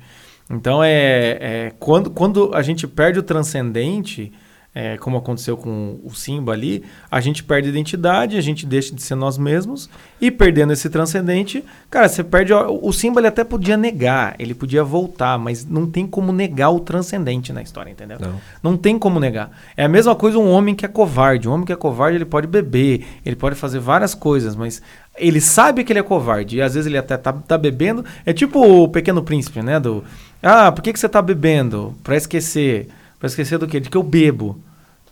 [0.50, 4.32] Então, é, é quando, quando a gente perde o transcendente
[4.74, 8.96] é, como aconteceu com o Simba ali, a gente perde a identidade, a gente deixa
[8.96, 12.54] de ser nós mesmos e perdendo esse transcendente, cara, você perde.
[12.54, 16.80] O Simba ele até podia negar, ele podia voltar, mas não tem como negar o
[16.80, 18.18] transcendente na história, entendeu?
[18.20, 18.42] Não.
[18.64, 19.52] não tem como negar.
[19.76, 21.50] É a mesma coisa um homem que é covarde.
[21.50, 24.82] Um homem que é covarde, ele pode beber, ele pode fazer várias coisas, mas
[25.18, 28.06] ele sabe que ele é covarde e às vezes ele até tá, tá bebendo.
[28.26, 29.82] É tipo o Pequeno Príncipe, né?
[29.82, 30.02] Do,
[30.42, 31.94] ah, por que, que você tá bebendo?
[32.04, 32.88] Para esquecer.
[33.22, 33.80] Para esquecer do quê?
[33.80, 34.60] De que eu bebo.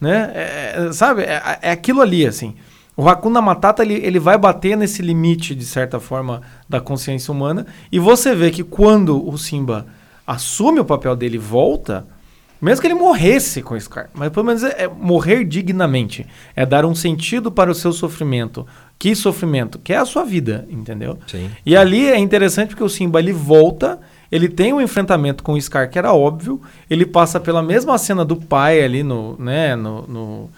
[0.02, 0.32] Né?
[0.34, 1.22] É, é, sabe?
[1.22, 2.56] É, é, aquilo ali, assim.
[2.98, 7.68] O Hakuna Matata ele, ele vai bater nesse limite, de certa forma, da consciência humana.
[7.92, 9.86] E você vê que quando o Simba
[10.26, 12.08] assume o papel dele e volta,
[12.62, 16.26] Mesmo que ele morresse com o Scar, mas pelo menos é, é morrer dignamente.
[16.54, 18.68] É dar um sentido para o seu sofrimento.
[18.98, 19.80] Que sofrimento?
[19.80, 21.18] Que é a sua vida, entendeu?
[21.26, 21.50] Sim.
[21.66, 23.98] E ali é interessante porque o Simba ele volta,
[24.32, 28.24] ele tem um enfrentamento com o Scar que era óbvio, ele passa pela mesma cena
[28.26, 30.50] do pai ali no, né, no, no,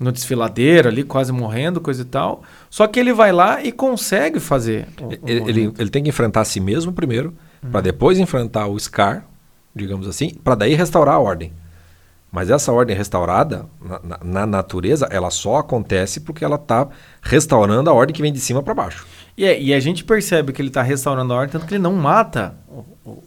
[0.00, 2.42] no desfiladeiro ali, quase morrendo, coisa e tal.
[2.68, 4.88] Só que ele vai lá e consegue fazer.
[5.00, 7.70] o- o Ele, ele, ele tem que enfrentar a si mesmo primeiro, Uhum.
[7.70, 9.24] para depois enfrentar o Scar,
[9.76, 11.52] digamos assim, para daí restaurar a ordem.
[12.32, 16.88] Mas essa ordem restaurada, na, na- na natureza, ela só acontece porque ela está
[17.20, 19.04] restaurando a ordem que vem de cima para baixo.
[19.36, 21.82] E, é- e a gente percebe que ele tá restaurando a ordem, tanto que ele
[21.82, 22.54] não mata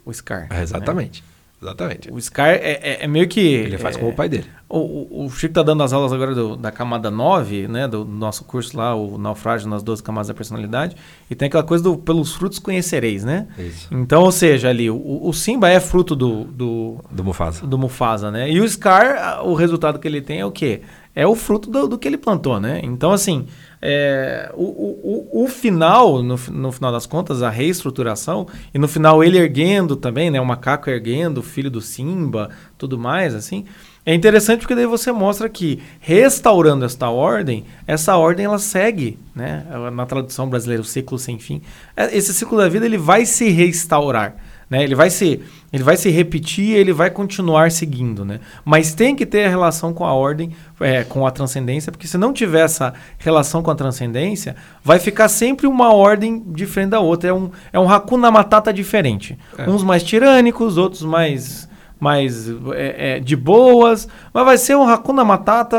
[0.06, 0.48] o, Scar.
[0.50, 0.62] É, né?
[0.64, 1.24] exatamente.
[1.62, 2.12] Exatamente.
[2.12, 3.40] O Scar é, é- é meio que.
[3.40, 4.44] Ele faz é, como o pai dele.
[4.68, 7.88] O, o, Chico tá dando as aulas agora do- da camada 9, né?
[7.88, 10.98] Do nosso curso lá, o Naufrágio nas 12 Camadas da Personalidade.
[11.30, 13.48] E tem aquela coisa do pelos frutos conhecereis, né?
[13.58, 13.88] Isso.
[13.92, 17.66] Então, ou seja, ali, o, o Simba é fruto do, do, Do Mufasa.
[17.66, 18.52] do Mufasa, né?
[18.52, 20.82] E o Scar, o resultado que ele tem é o quê?
[21.16, 22.82] É o fruto do, do que ele plantou, né?
[22.84, 23.46] Então, assim,
[23.86, 29.22] é, o, o, o, final, no, no final das contas, a reestruturação, e no final
[29.22, 30.40] ele erguendo também, né?
[30.40, 33.66] O macaco erguendo, o filho do Simba, tudo mais, assim.
[34.06, 39.66] É interessante porque daí você mostra que, restaurando esta ordem, essa ordem ela segue, né?
[39.92, 41.62] Na tradução brasileira, o ciclo sem fim.
[41.94, 44.38] É, Esse ciclo da vida ele vai se restaurar.
[44.70, 44.84] Né?
[44.84, 45.42] Ele, vai se,
[45.72, 48.40] ele vai se repetir, ele vai continuar seguindo, né?
[48.64, 52.18] Mas tem que ter a relação com a ordem, é, com a transcendência, porque se
[52.18, 57.30] não tiver essa relação com a transcendência, vai ficar sempre uma ordem diferente da outra.
[57.30, 59.38] É um, é um Hakuna Matata diferente.
[59.58, 59.70] É.
[59.70, 65.24] Uns mais tirânicos, outros mais, mais é, é, de boas, mas vai ser um Hakuna
[65.24, 65.78] Matata,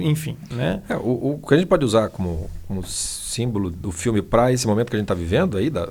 [0.00, 0.82] enfim, né?
[0.88, 4.66] É, o, o que a gente pode usar como, como símbolo do filme para esse
[4.66, 5.88] momento que a gente está vivendo aí, da,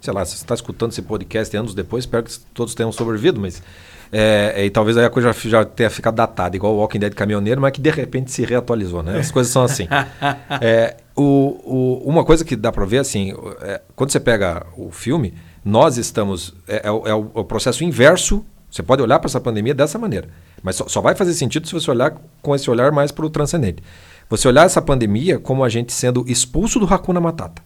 [0.00, 3.40] sei lá, se você está escutando esse podcast anos depois, espero que todos tenham sobrevivido,
[3.40, 3.62] mas
[4.10, 6.98] é, é, e talvez aí a coisa já, já tenha ficado datada, igual o Walking
[6.98, 9.18] Dead caminhoneiro, mas que de repente se reatualizou, né?
[9.18, 9.86] As coisas são assim.
[10.60, 11.22] É, o,
[11.64, 15.34] o- uma coisa que dá para ver, assim, é, quando você pega o filme,
[15.64, 19.40] nós estamos, é, o, é o- é o processo inverso, você pode olhar para essa
[19.40, 20.28] pandemia dessa maneira,
[20.62, 23.30] mas só, só vai fazer sentido se você olhar com esse olhar mais para o
[23.30, 23.82] transcendente.
[24.30, 27.62] Você olhar essa pandemia como a gente sendo expulso do Hakuna Matata.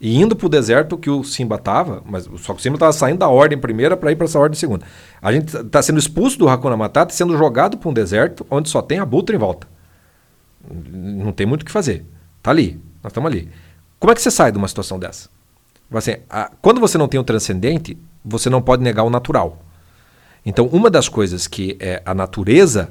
[0.00, 2.92] E indo para o deserto que o Simba estava, mas só que o Simba estava
[2.92, 4.84] saindo da ordem primeira para ir para essa ordem segunda.
[5.22, 8.68] A gente está sendo expulso do Hakuna Matata e sendo jogado para um deserto onde
[8.68, 9.66] só tem abutre em volta.
[10.70, 12.04] Não tem muito o que fazer.
[12.42, 13.48] Tá ali, nós estamos ali.
[13.98, 15.30] Como é que você sai de uma situação dessa?
[15.90, 19.62] Assim, a- quando você não tem o transcendente, você não pode negar o natural.
[20.44, 22.90] Então, uma das coisas que é a natureza,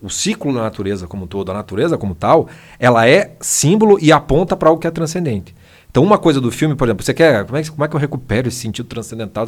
[0.00, 4.12] o ciclo da natureza como um todo, a natureza como tal, ela é símbolo e
[4.12, 5.54] aponta para algo que é transcendente.
[5.96, 7.46] Então, uma coisa do filme, por exemplo, você quer.
[7.46, 9.46] Como é, que- como é que eu recupero esse sentido transcendental?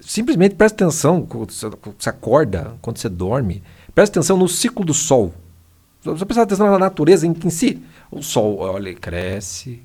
[0.00, 3.62] Simplesmente preste atenção quando você, acorda, quando você dorme.
[3.94, 5.32] Preste atenção no ciclo do sol.
[6.02, 7.80] Você prestar atenção na natureza em, em si.
[8.10, 9.84] O sol, olha, ele cresce.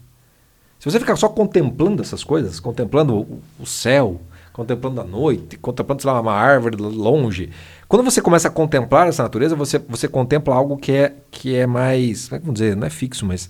[0.80, 4.20] Se você ficar só contemplando essas coisas, contemplando o, o céu,
[4.52, 7.52] contemplando a noite, contemplando, sei lá, uma árvore longe.
[7.88, 11.68] Quando você começa a contemplar essa natureza, você, você contempla algo que é, que é
[11.68, 12.30] mais.
[12.30, 12.76] Como é vamos dizer?
[12.76, 13.48] Não é fixo, mas.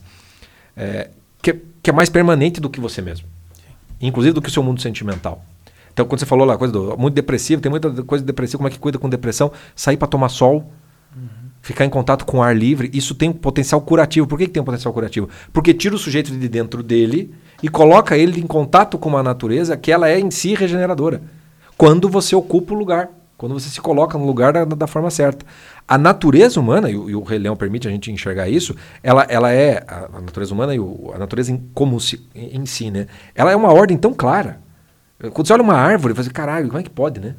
[0.75, 1.09] É,
[1.41, 3.27] que, que é mais permanente do que você mesmo.
[4.01, 5.43] Inclusive do que o seu mundo sentimental.
[5.93, 8.71] Então, quando você falou lá, coisa do muito depressivo, tem muita coisa depressiva, como é
[8.71, 9.51] que cuida com depressão?
[9.75, 10.71] Sair para tomar sol,
[11.61, 14.27] ficar em contato com o ar livre, isso tem um potencial curativo.
[14.27, 15.29] Por que, que tem um potencial curativo?
[15.51, 19.75] Porque tira o sujeito de dentro dele e coloca ele em contato com uma natureza
[19.75, 21.21] que ela é em si regeneradora.
[21.77, 25.45] Quando você ocupa o lugar, quando você se coloca no lugar da, da forma certa.
[25.89, 29.23] A natureza humana, e o, e o Rei Leão permite a gente enxergar isso, ela,
[29.23, 32.65] ela é, a, a natureza humana e o, a natureza em, como se, em, em
[32.67, 33.07] si, né?
[33.33, 34.59] Ela é uma ordem tão clara.
[35.33, 37.33] Quando você olha uma árvore, você fala, caralho, como é que pode, né?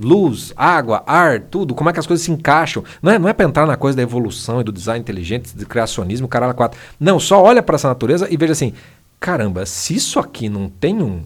[0.00, 2.84] luz, água, ar, tudo, como é que as coisas se encaixam.
[3.02, 5.66] Não é, não é para entrar na coisa da evolução e do design inteligente, do
[5.66, 6.78] criacionismo, caralho, quatro.
[7.00, 8.74] Não, só olha para essa natureza e veja assim:
[9.18, 11.24] caramba, se isso aqui não tem um,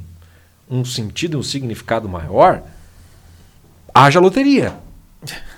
[0.71, 2.63] um sentido, um significado maior,
[3.93, 4.75] haja loteria.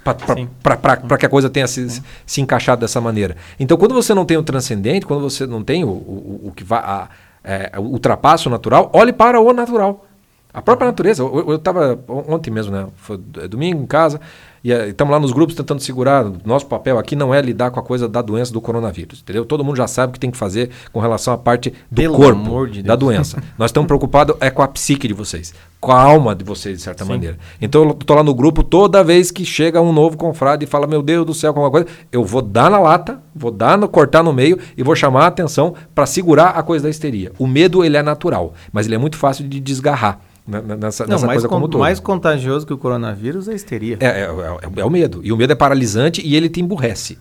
[0.03, 3.37] Para que a coisa tenha se, se encaixado dessa maneira.
[3.59, 6.65] Então, quando você não tem o transcendente, quando você não tem o, o, o que
[6.65, 6.81] vai.
[6.81, 7.09] A,
[7.45, 10.07] é, ultrapassa o natural, olhe para o natural.
[10.55, 11.23] A própria natureza.
[11.23, 12.87] Eu estava ontem mesmo, né?
[12.97, 14.21] Foi domingo em casa,
[14.65, 16.25] e estamos lá nos grupos tentando segurar.
[16.45, 19.45] Nosso papel aqui não é lidar com a coisa da doença do coronavírus, entendeu?
[19.45, 22.17] Todo mundo já sabe o que tem que fazer com relação à parte do Pelo
[22.17, 23.43] corpo, de da doença.
[23.59, 26.83] Nós estamos preocupados é com a psique de vocês, com a alma de vocês, de
[26.83, 27.11] certa Sim.
[27.11, 27.39] maneira.
[27.61, 30.87] Então eu estou lá no grupo, toda vez que chega um novo confrade e fala,
[30.87, 33.89] meu Deus do céu, com alguma coisa, eu vou dar na lata, vou dar no,
[33.89, 37.33] cortar no meio e vou chamar a atenção para segurar a coisa da histeria.
[37.37, 41.27] O medo, ele é natural, mas ele é muito fácil de desgarrar nessa, Não, nessa
[41.27, 41.81] mais, coisa como todo.
[41.81, 43.97] mais contagioso que o coronavírus é a histeria.
[44.01, 45.21] É, é, é é, é o medo.
[45.23, 47.19] E o medo é paralisante e ele te emburrece.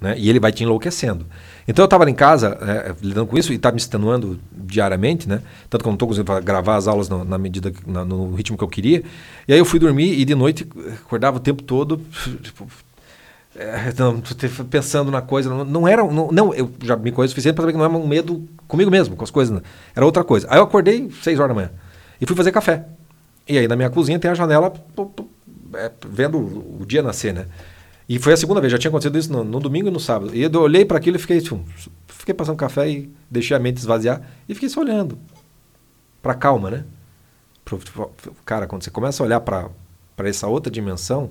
[0.00, 0.14] Né?
[0.18, 1.26] E ele vai te enlouquecendo.
[1.68, 5.40] Então eu estava em casa é, lidando com isso e estava me extenuando diariamente, né?
[5.70, 8.58] Tanto que eu não estou conseguindo gravar as aulas no, na medida, na, no ritmo
[8.58, 9.04] que eu queria.
[9.46, 10.66] E aí eu fui dormir e de noite
[11.04, 12.00] acordava o tempo todo,
[12.42, 12.66] tipo,
[13.54, 14.20] é, não,
[14.68, 15.48] pensando na coisa.
[15.50, 16.02] Não, não era.
[16.02, 18.44] Não, não, eu já me conheço o suficiente para saber que não era um medo
[18.66, 19.54] comigo mesmo, com as coisas.
[19.54, 19.62] Né?
[19.94, 20.48] Era outra coisa.
[20.50, 21.70] Aí eu acordei 6 horas da manhã
[22.22, 22.86] e fui fazer café.
[23.48, 24.72] E aí na minha cozinha tem a janela
[25.74, 27.46] é, vendo o dia nascer, né?
[28.08, 30.34] E foi a segunda vez, já tinha acontecido isso no, no domingo e no sábado.
[30.34, 31.60] E eu olhei para aquilo e fiquei, tipo,
[32.06, 35.18] fiquei passando café e deixei a mente esvaziar e fiquei só olhando.
[36.22, 36.84] Para calma, né?
[37.64, 38.12] Pro, tipo,
[38.44, 39.70] cara, quando você começa a olhar para
[40.18, 41.30] essa outra dimensão,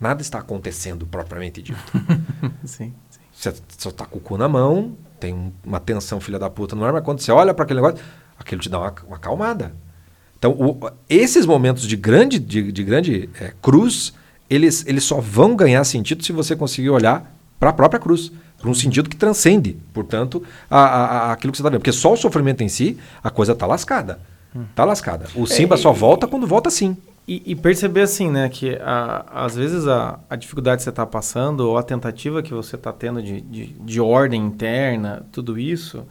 [0.00, 1.78] nada está acontecendo propriamente dito.
[2.64, 3.20] sim, sim.
[3.34, 6.84] Você só tá com o cu na mão, tem uma tensão filha da puta no
[6.84, 8.02] ar, mas quando você olha para aquele negócio,
[8.38, 9.74] aquilo te dá uma, uma acalmada.
[10.42, 14.12] Então, o, esses momentos de grande, de, de grande é, cruz
[14.50, 18.68] eles, eles só vão ganhar sentido se você conseguir olhar para a própria cruz, para
[18.68, 21.78] um sentido que transcende, portanto, a, a, a aquilo que você está vendo.
[21.78, 24.18] Porque só o sofrimento em si, a coisa está lascada.
[24.70, 25.28] Está lascada.
[25.36, 26.96] O Simba é, só volta quando volta sim.
[27.26, 31.06] E, e, perceber assim, né, que a, às vezes a, a dificuldade que você está
[31.06, 36.04] passando, ou a tentativa que você está tendo de, de, de ordem interna, tudo isso,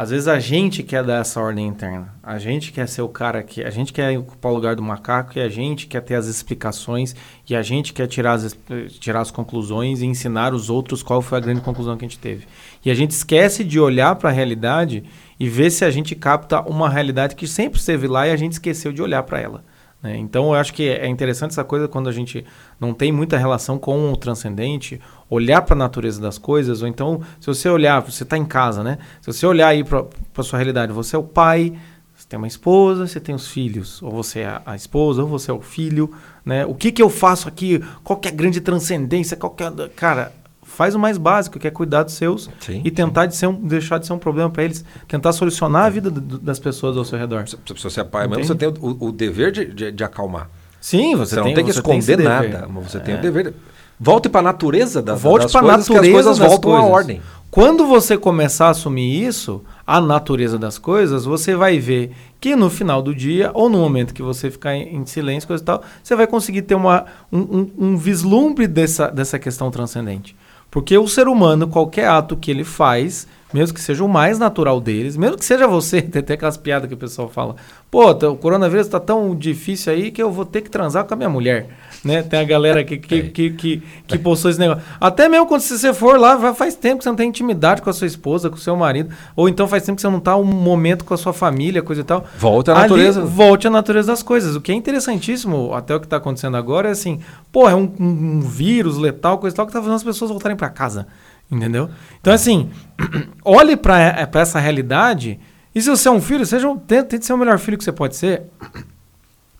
[0.00, 2.14] às vezes a gente quer dar essa ordem interna.
[2.22, 3.62] A gente quer ser o cara que.
[3.62, 7.14] A gente quer ocupar o lugar do macaco e a gente quer ter as explicações
[7.46, 8.56] e a gente quer tirar as,
[8.98, 12.18] tirar as conclusões e ensinar os outros qual foi a grande conclusão que a gente
[12.18, 12.46] teve.
[12.82, 15.04] E a gente esquece de olhar para a realidade
[15.38, 18.52] e ver se a gente capta uma realidade que sempre esteve lá e a gente
[18.52, 19.62] esqueceu de olhar para ela.
[20.02, 20.16] Né?
[20.16, 22.44] Então eu acho que é interessante essa coisa quando a gente
[22.78, 27.20] não tem muita relação com o transcendente, olhar para a natureza das coisas, ou então,
[27.40, 28.98] se você olhar, você está em casa, né?
[29.20, 31.74] Se você olhar aí para a sua realidade, você é o pai,
[32.16, 35.50] você tem uma esposa, você tem os filhos, ou você é a esposa, ou você
[35.50, 36.12] é o filho,
[36.44, 36.66] né?
[36.66, 37.82] O que, que eu faço aqui?
[38.02, 39.36] Qual que é a grande transcendência?
[39.36, 39.70] Qual que é...
[39.96, 40.32] Cara,
[40.80, 43.52] faz o mais básico, que é cuidar dos seus sim, e tentar de ser um,
[43.52, 47.04] deixar de ser um problema para eles, tentar solucionar a vida do, das pessoas ao
[47.04, 47.46] seu redor.
[47.46, 50.48] Se, se você é pai mesmo, você tem o, o dever de, de, de, acalmar.
[50.80, 53.00] Sim, você, você tem, não tem que esconder nada, mas você é.
[53.00, 53.20] tem o é.
[53.20, 53.50] dever.
[53.50, 53.54] De,
[54.00, 56.88] volte para a natureza das, volte das coisas, natureza que as coisas voltam coisas.
[56.88, 57.22] à ordem.
[57.50, 62.70] Quando você começar a assumir isso, a natureza das coisas, você vai ver que no
[62.70, 65.82] final do dia, ou no momento que você ficar em, em silêncio, coisa e tal,
[66.02, 70.34] você vai conseguir ter uma, um, um, um vislumbre dessa, dessa questão transcendente.
[70.70, 74.80] Porque o ser humano, qualquer ato que ele faz, mesmo que seja o mais natural
[74.80, 77.56] deles, mesmo que seja você, tem até aquelas piadas que o pessoal fala,
[77.90, 81.16] pô, o coronavírus está tão difícil aí que eu vou ter que transar com a
[81.16, 81.68] minha mulher.
[82.02, 82.22] Né?
[82.22, 84.82] Tem a galera que, que, que, que, que postou esse negócio.
[84.98, 87.92] Até mesmo quando você for lá, faz tempo que você não tem intimidade com a
[87.92, 90.44] sua esposa, com o seu marido, ou então faz tempo que você não está um
[90.44, 92.24] momento com a sua família, coisa e tal.
[92.38, 93.20] Volte à natureza.
[93.22, 94.56] volte à natureza das coisas.
[94.56, 97.20] O que é interessantíssimo, até o que está acontecendo agora, é assim,
[97.52, 100.56] pô, é um, um vírus letal, coisa e tal, que está fazendo as pessoas voltarem
[100.56, 101.06] para casa.
[101.50, 101.90] Entendeu?
[102.20, 102.70] Então, assim,
[103.44, 105.38] olhe para é, essa realidade.
[105.74, 107.92] E se você é um filho, seja tente, tente ser o melhor filho que você
[107.92, 108.44] pode ser.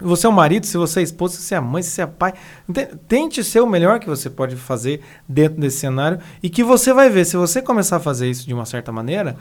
[0.00, 2.06] Você é o marido, se você é esposa, se você é mãe, se você é
[2.06, 2.34] pai.
[3.06, 7.10] Tente ser o melhor que você pode fazer dentro desse cenário e que você vai
[7.10, 7.24] ver.
[7.24, 9.36] Se você começar a fazer isso de uma certa maneira,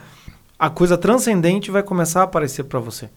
[0.57, 3.09] a coisa transcendente vai começar a aparecer para você.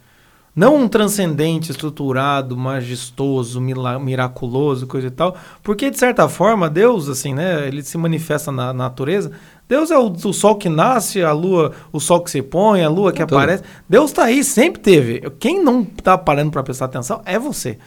[0.55, 5.34] Não um transcendente, estruturado, majestoso, miraculoso, coisa e tal.
[5.62, 7.66] Porque, de certa forma, Deus, assim, né?
[7.66, 9.32] Ele se manifesta na natureza.
[9.66, 12.90] Deus é o, o sol que nasce, a lua, o sol que se põe, a
[12.90, 13.62] lua que aparece.
[13.88, 15.20] Deus está aí, sempre teve.
[15.40, 17.78] Quem não está parando para prestar atenção é você.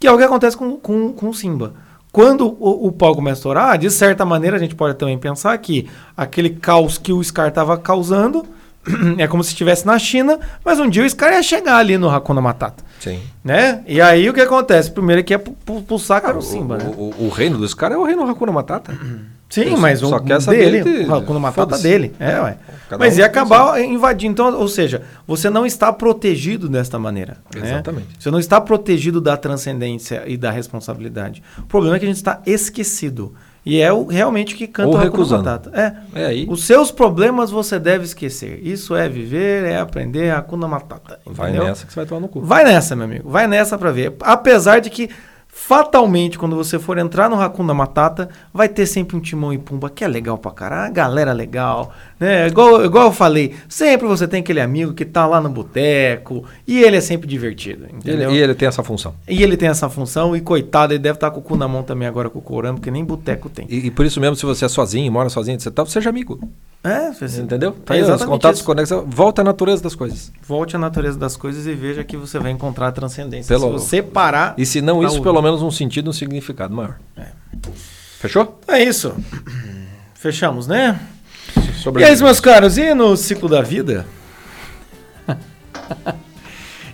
[0.00, 1.74] Que é o que acontece com, com, com o Simba.
[2.10, 5.58] Quando o, o pau começa a estourar, de certa maneira a gente pode também pensar
[5.58, 5.86] que
[6.16, 8.46] aquele caos que o Scar estava causando
[9.18, 12.08] é como se estivesse na China, mas um dia o Scar ia chegar ali no
[12.08, 12.84] Hakuna Matata.
[13.00, 13.20] Sim.
[13.44, 13.82] Né?
[13.86, 14.90] E aí o que acontece?
[14.90, 16.94] Primeiro que é pulsar ah, o Simba, o, né?
[16.96, 18.96] O, o, reino dos caras é o reino Hakuna Matata.
[19.48, 21.08] Sim, Isso, mas só o quer dele, de...
[21.08, 22.12] o Hakuna Matata dele.
[22.18, 22.56] É, ué.
[22.98, 24.32] mas um ia acabar invadindo.
[24.32, 27.36] Então, ou seja, você não está protegido desta maneneira.
[27.54, 27.62] Né?
[27.62, 28.08] Exatamente.
[28.08, 28.14] Né?
[28.18, 31.44] Você não está protegido da transcendência e da responsabilidade.
[31.58, 33.34] O problema é que a gente está esquecido.
[33.66, 35.42] E é o, realmente o que canta Ou o recusando.
[35.42, 35.72] Matata.
[36.14, 36.22] É.
[36.22, 36.46] é aí.
[36.48, 38.60] Os seus problemas você deve esquecer.
[38.62, 41.18] Isso é viver, é aprender a Hakuna Matata.
[41.26, 41.34] Entendeu?
[41.34, 42.40] Vai nessa que você vai tomar no cu.
[42.42, 43.28] Vai nessa, meu amigo.
[43.28, 44.14] Vai nessa para ver.
[44.20, 45.10] Apesar de que
[45.58, 49.88] fatalmente, quando você for entrar no Hakuna Matata, vai ter sempre um Timão e Pumba,
[49.88, 52.46] que é legal pra caralho, galera legal, né?
[52.46, 56.84] Igual, igual eu falei, sempre você tem aquele amigo que tá lá no boteco, e
[56.84, 58.30] ele é sempre divertido, entendeu?
[58.30, 59.14] Ele, e ele tem essa função.
[59.26, 61.66] E ele tem essa função, e coitado, ele deve estar tá com o cu na
[61.66, 63.66] mão também agora com o Corão, porque nem boteco tem.
[63.70, 66.38] E, e, por isso mesmo, se você é sozinho, mora sozinho, você tá, seja amigo.
[66.86, 67.72] É, você, entendeu?
[67.72, 70.32] Tá aí, os contatos, conexão, volta à natureza das coisas.
[70.46, 73.48] Volte à natureza das coisas e veja que você vai encontrar a transcendência.
[73.48, 74.54] Pelo, se você parar...
[74.56, 76.96] E se não isso, pelo menos um sentido, um significado maior.
[77.16, 77.26] É.
[78.20, 78.60] Fechou?
[78.68, 79.14] É isso.
[80.14, 81.00] Fechamos, né?
[81.82, 82.78] Sobre E é isso, meus caros.
[82.78, 84.06] E no ciclo da vida?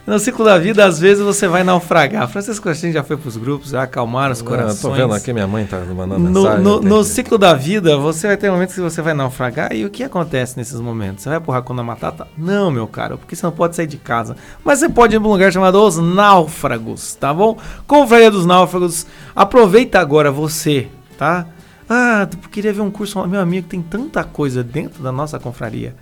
[0.06, 2.26] no ciclo da vida, às vezes você vai naufragar.
[2.28, 4.80] Francisco Agostinho já foi pros grupos, já acalmaram os Ah, corações.
[4.80, 6.62] tô vendo aqui, minha mãe tá mandando No, mensagem.
[6.64, 9.72] no- no ciclo da vida, você vai ter momentos que você vai naufragar.
[9.72, 11.22] E o que acontece nesses momentos?
[11.22, 12.26] Você vai pro Hakuna Matata?
[12.36, 14.36] Não, meu caro, porque você não pode sair de casa.
[14.64, 17.56] Mas você pode ir pra um lugar chamado Os Náufragos, tá bom?
[17.86, 19.06] Confraria dos Náufragos.
[19.36, 21.46] Aproveita agora você, tá?
[21.88, 23.24] Ah, queria ver um curso.
[23.28, 25.94] Meu amigo, tem tanta coisa dentro da nossa confraria.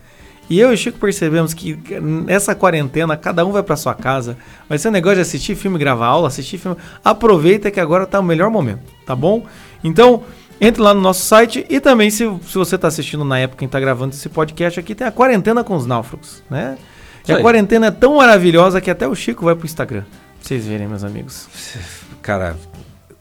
[0.50, 4.36] E eu e o Chico percebemos que nessa quarentena, cada um vai pra sua casa.
[4.68, 6.76] Vai ser um negócio de assistir filme, gravar aula, assistir filme.
[7.04, 9.46] Aproveita que agora tá o melhor momento, tá bom?
[9.84, 10.24] Então,
[10.60, 13.68] entre lá no nosso site e também, se, se você tá assistindo na época em
[13.68, 16.76] tá gravando esse podcast aqui, tem a quarentena com os náufragos, né?
[17.28, 20.02] E a quarentena é tão maravilhosa que até o Chico vai pro Instagram.
[20.02, 20.10] Pra
[20.42, 21.46] vocês verem, meus amigos.
[22.20, 22.56] Cara,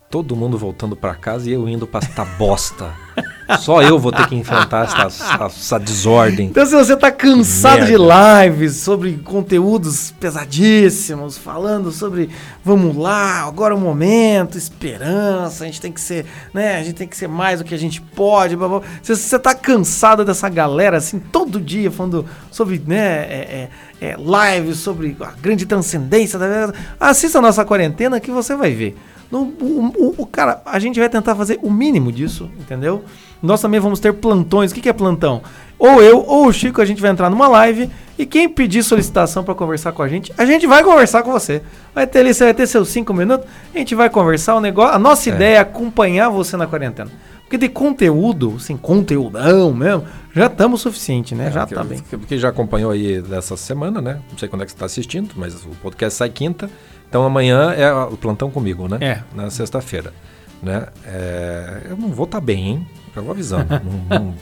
[0.09, 2.91] todo mundo voltando pra casa e eu indo pra esta bosta.
[3.58, 6.47] Só eu vou ter que enfrentar essa, essa- desordem.
[6.47, 12.30] Então, se você tá cansado de lives sobre conteúdos pesadíssimos, falando sobre
[12.64, 16.78] vamos lá, agora é o momento, esperança, a gente tem que ser, né?
[16.78, 18.56] A gente tem que ser mais do que a gente pode.
[18.56, 18.82] Blá, blá.
[19.02, 23.70] Se você tá cansado dessa galera, assim, todo dia falando sobre, né, é,
[24.02, 24.16] é, é,
[24.60, 28.95] lives, sobre a grande transcendência da vida, assista a nossa quarentena que você vai ver.
[29.32, 33.04] No, o, o- o- cara, a gente vai tentar fazer o mínimo disso, entendeu?
[33.42, 34.72] Nós também vamos ter plantões.
[34.72, 35.42] O que, que é plantão?
[35.78, 39.46] Ou eu ou o Chico, a gente vai entrar numa live e quem pedir solicitação
[39.46, 41.62] para conversar com a gente, a gente vai conversar com você.
[41.96, 44.94] Vai ter ali, você vai ter seus cinco minutos, a gente vai conversar o negócio.
[44.94, 45.34] A nossa É.
[45.34, 47.10] ideia é acompanhar você na quarentena.
[47.44, 50.04] Porque de conteúdo, assim, conteúdão mesmo,
[50.36, 51.50] já estamos o suficiente, né?
[51.50, 52.00] já É, que- tá bem.
[52.00, 54.20] que- Porque já acompanhou aí dessa semana, né?
[54.30, 56.70] Não sei quando é que você está assistindo, mas o podcast sai quinta.
[57.08, 58.98] Então amanhã é o plantão comigo, né?
[59.02, 59.20] É.
[59.34, 60.14] Na sexta-feira.
[60.62, 60.88] Né?
[61.08, 62.88] É, eu não vou estar bem, hein?
[63.16, 63.66] Já vou avisando.
[64.10, 64.36] não, não,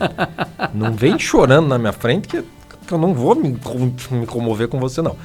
[0.74, 2.42] não vem chorando na minha frente que,
[2.86, 3.56] que eu não vou me,
[4.10, 5.16] me comover com você, não.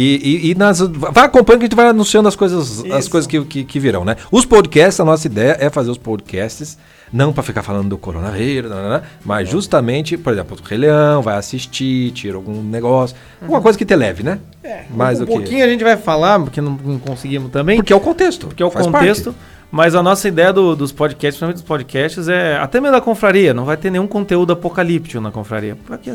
[0.00, 3.26] E, e, e nas, vai acompanhando que a gente vai anunciando as coisas, as coisas
[3.26, 4.16] que, que, que virão, né?
[4.30, 6.78] Os podcasts, a nossa ideia é fazer os podcasts,
[7.12, 10.78] não para ficar falando do coronavírus, né, né, né, mas justamente, por exemplo, o Rei
[10.78, 14.38] Leão vai assistir, tira algum negócio, alguma coisa que te leve, né?
[14.62, 17.78] É, mais um do pouquinho a gente vai falar, porque não, não conseguimos também.
[17.78, 17.82] que.
[17.82, 18.46] Porque é o contexto.
[18.46, 19.32] Porque é o contexto.
[19.32, 19.57] parte.
[19.70, 23.52] Mas a nossa ideia do- dos podcasts, principalmente dos podcasts, é até mesmo da confraria.
[23.52, 25.76] Não vai ter nenhum conteúdo apocalíptico na confraria.
[25.86, 26.14] Porque...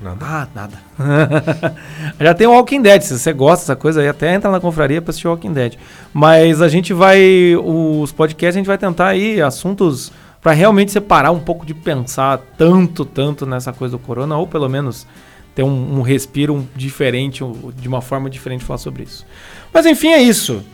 [0.00, 0.18] Nada.
[0.26, 0.82] Ah, nada.
[2.20, 3.00] Já tem o Walking Dead.
[3.02, 5.74] Se você gosta dessa coisa aí, até entra na confraria pra assistir o Walking Dead.
[6.12, 7.20] Mas a gente vai.
[7.56, 12.40] Os podcasts a gente vai tentar aí assuntos pra realmente separar um pouco de pensar
[12.58, 15.06] tanto, tanto nessa coisa do corona, ou pelo menos
[15.54, 19.24] ter um, um respiro um- diferente, um- de uma forma diferente de falar sobre isso.
[19.72, 20.64] Mas enfim, é isso.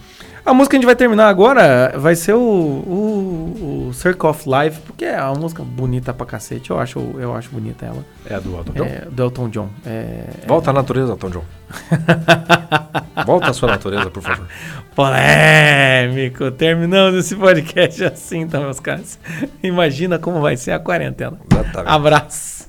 [0.48, 4.48] A música que a gente vai terminar agora vai ser o, o, o Circle of
[4.48, 6.70] Life, porque é uma música bonita pra cacete.
[6.70, 8.02] Eu acho, eu acho bonita ela.
[8.24, 8.84] É a do Elton John.
[8.84, 9.68] É, do Elton John.
[9.84, 11.44] É, Volta à natureza, Elton John.
[13.26, 14.46] Volta à sua natureza, por favor.
[14.94, 16.50] Polêmico.
[16.52, 19.18] Terminamos esse podcast assim, então, meus caras.
[19.62, 21.38] Imagina como vai ser a quarentena.
[21.52, 21.92] Exatamente.
[21.94, 22.68] Abraço.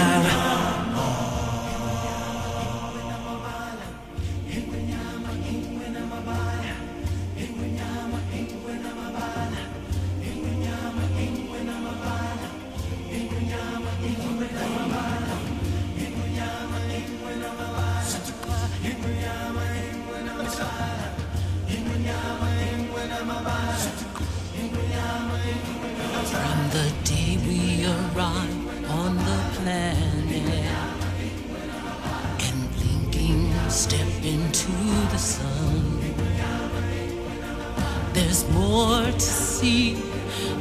[38.71, 39.95] more to see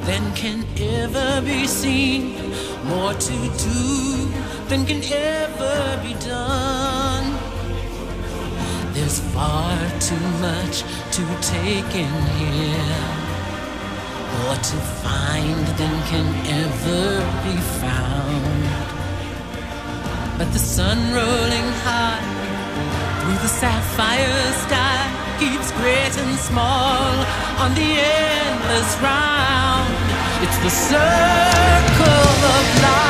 [0.06, 0.66] than can
[0.98, 2.22] ever be seen,
[2.92, 3.80] more to do
[4.68, 7.26] than can ever be done.
[8.94, 9.78] There's far
[10.08, 10.82] too much
[11.16, 11.22] to
[11.54, 13.00] take in here
[14.32, 16.28] more to find than can
[16.62, 17.06] ever
[17.46, 18.64] be found.
[20.36, 22.24] But the sun rolling high
[23.20, 27.14] through the sapphire sky keeps great and small
[27.62, 29.88] on the endless round.
[30.42, 33.09] It's the circle of life.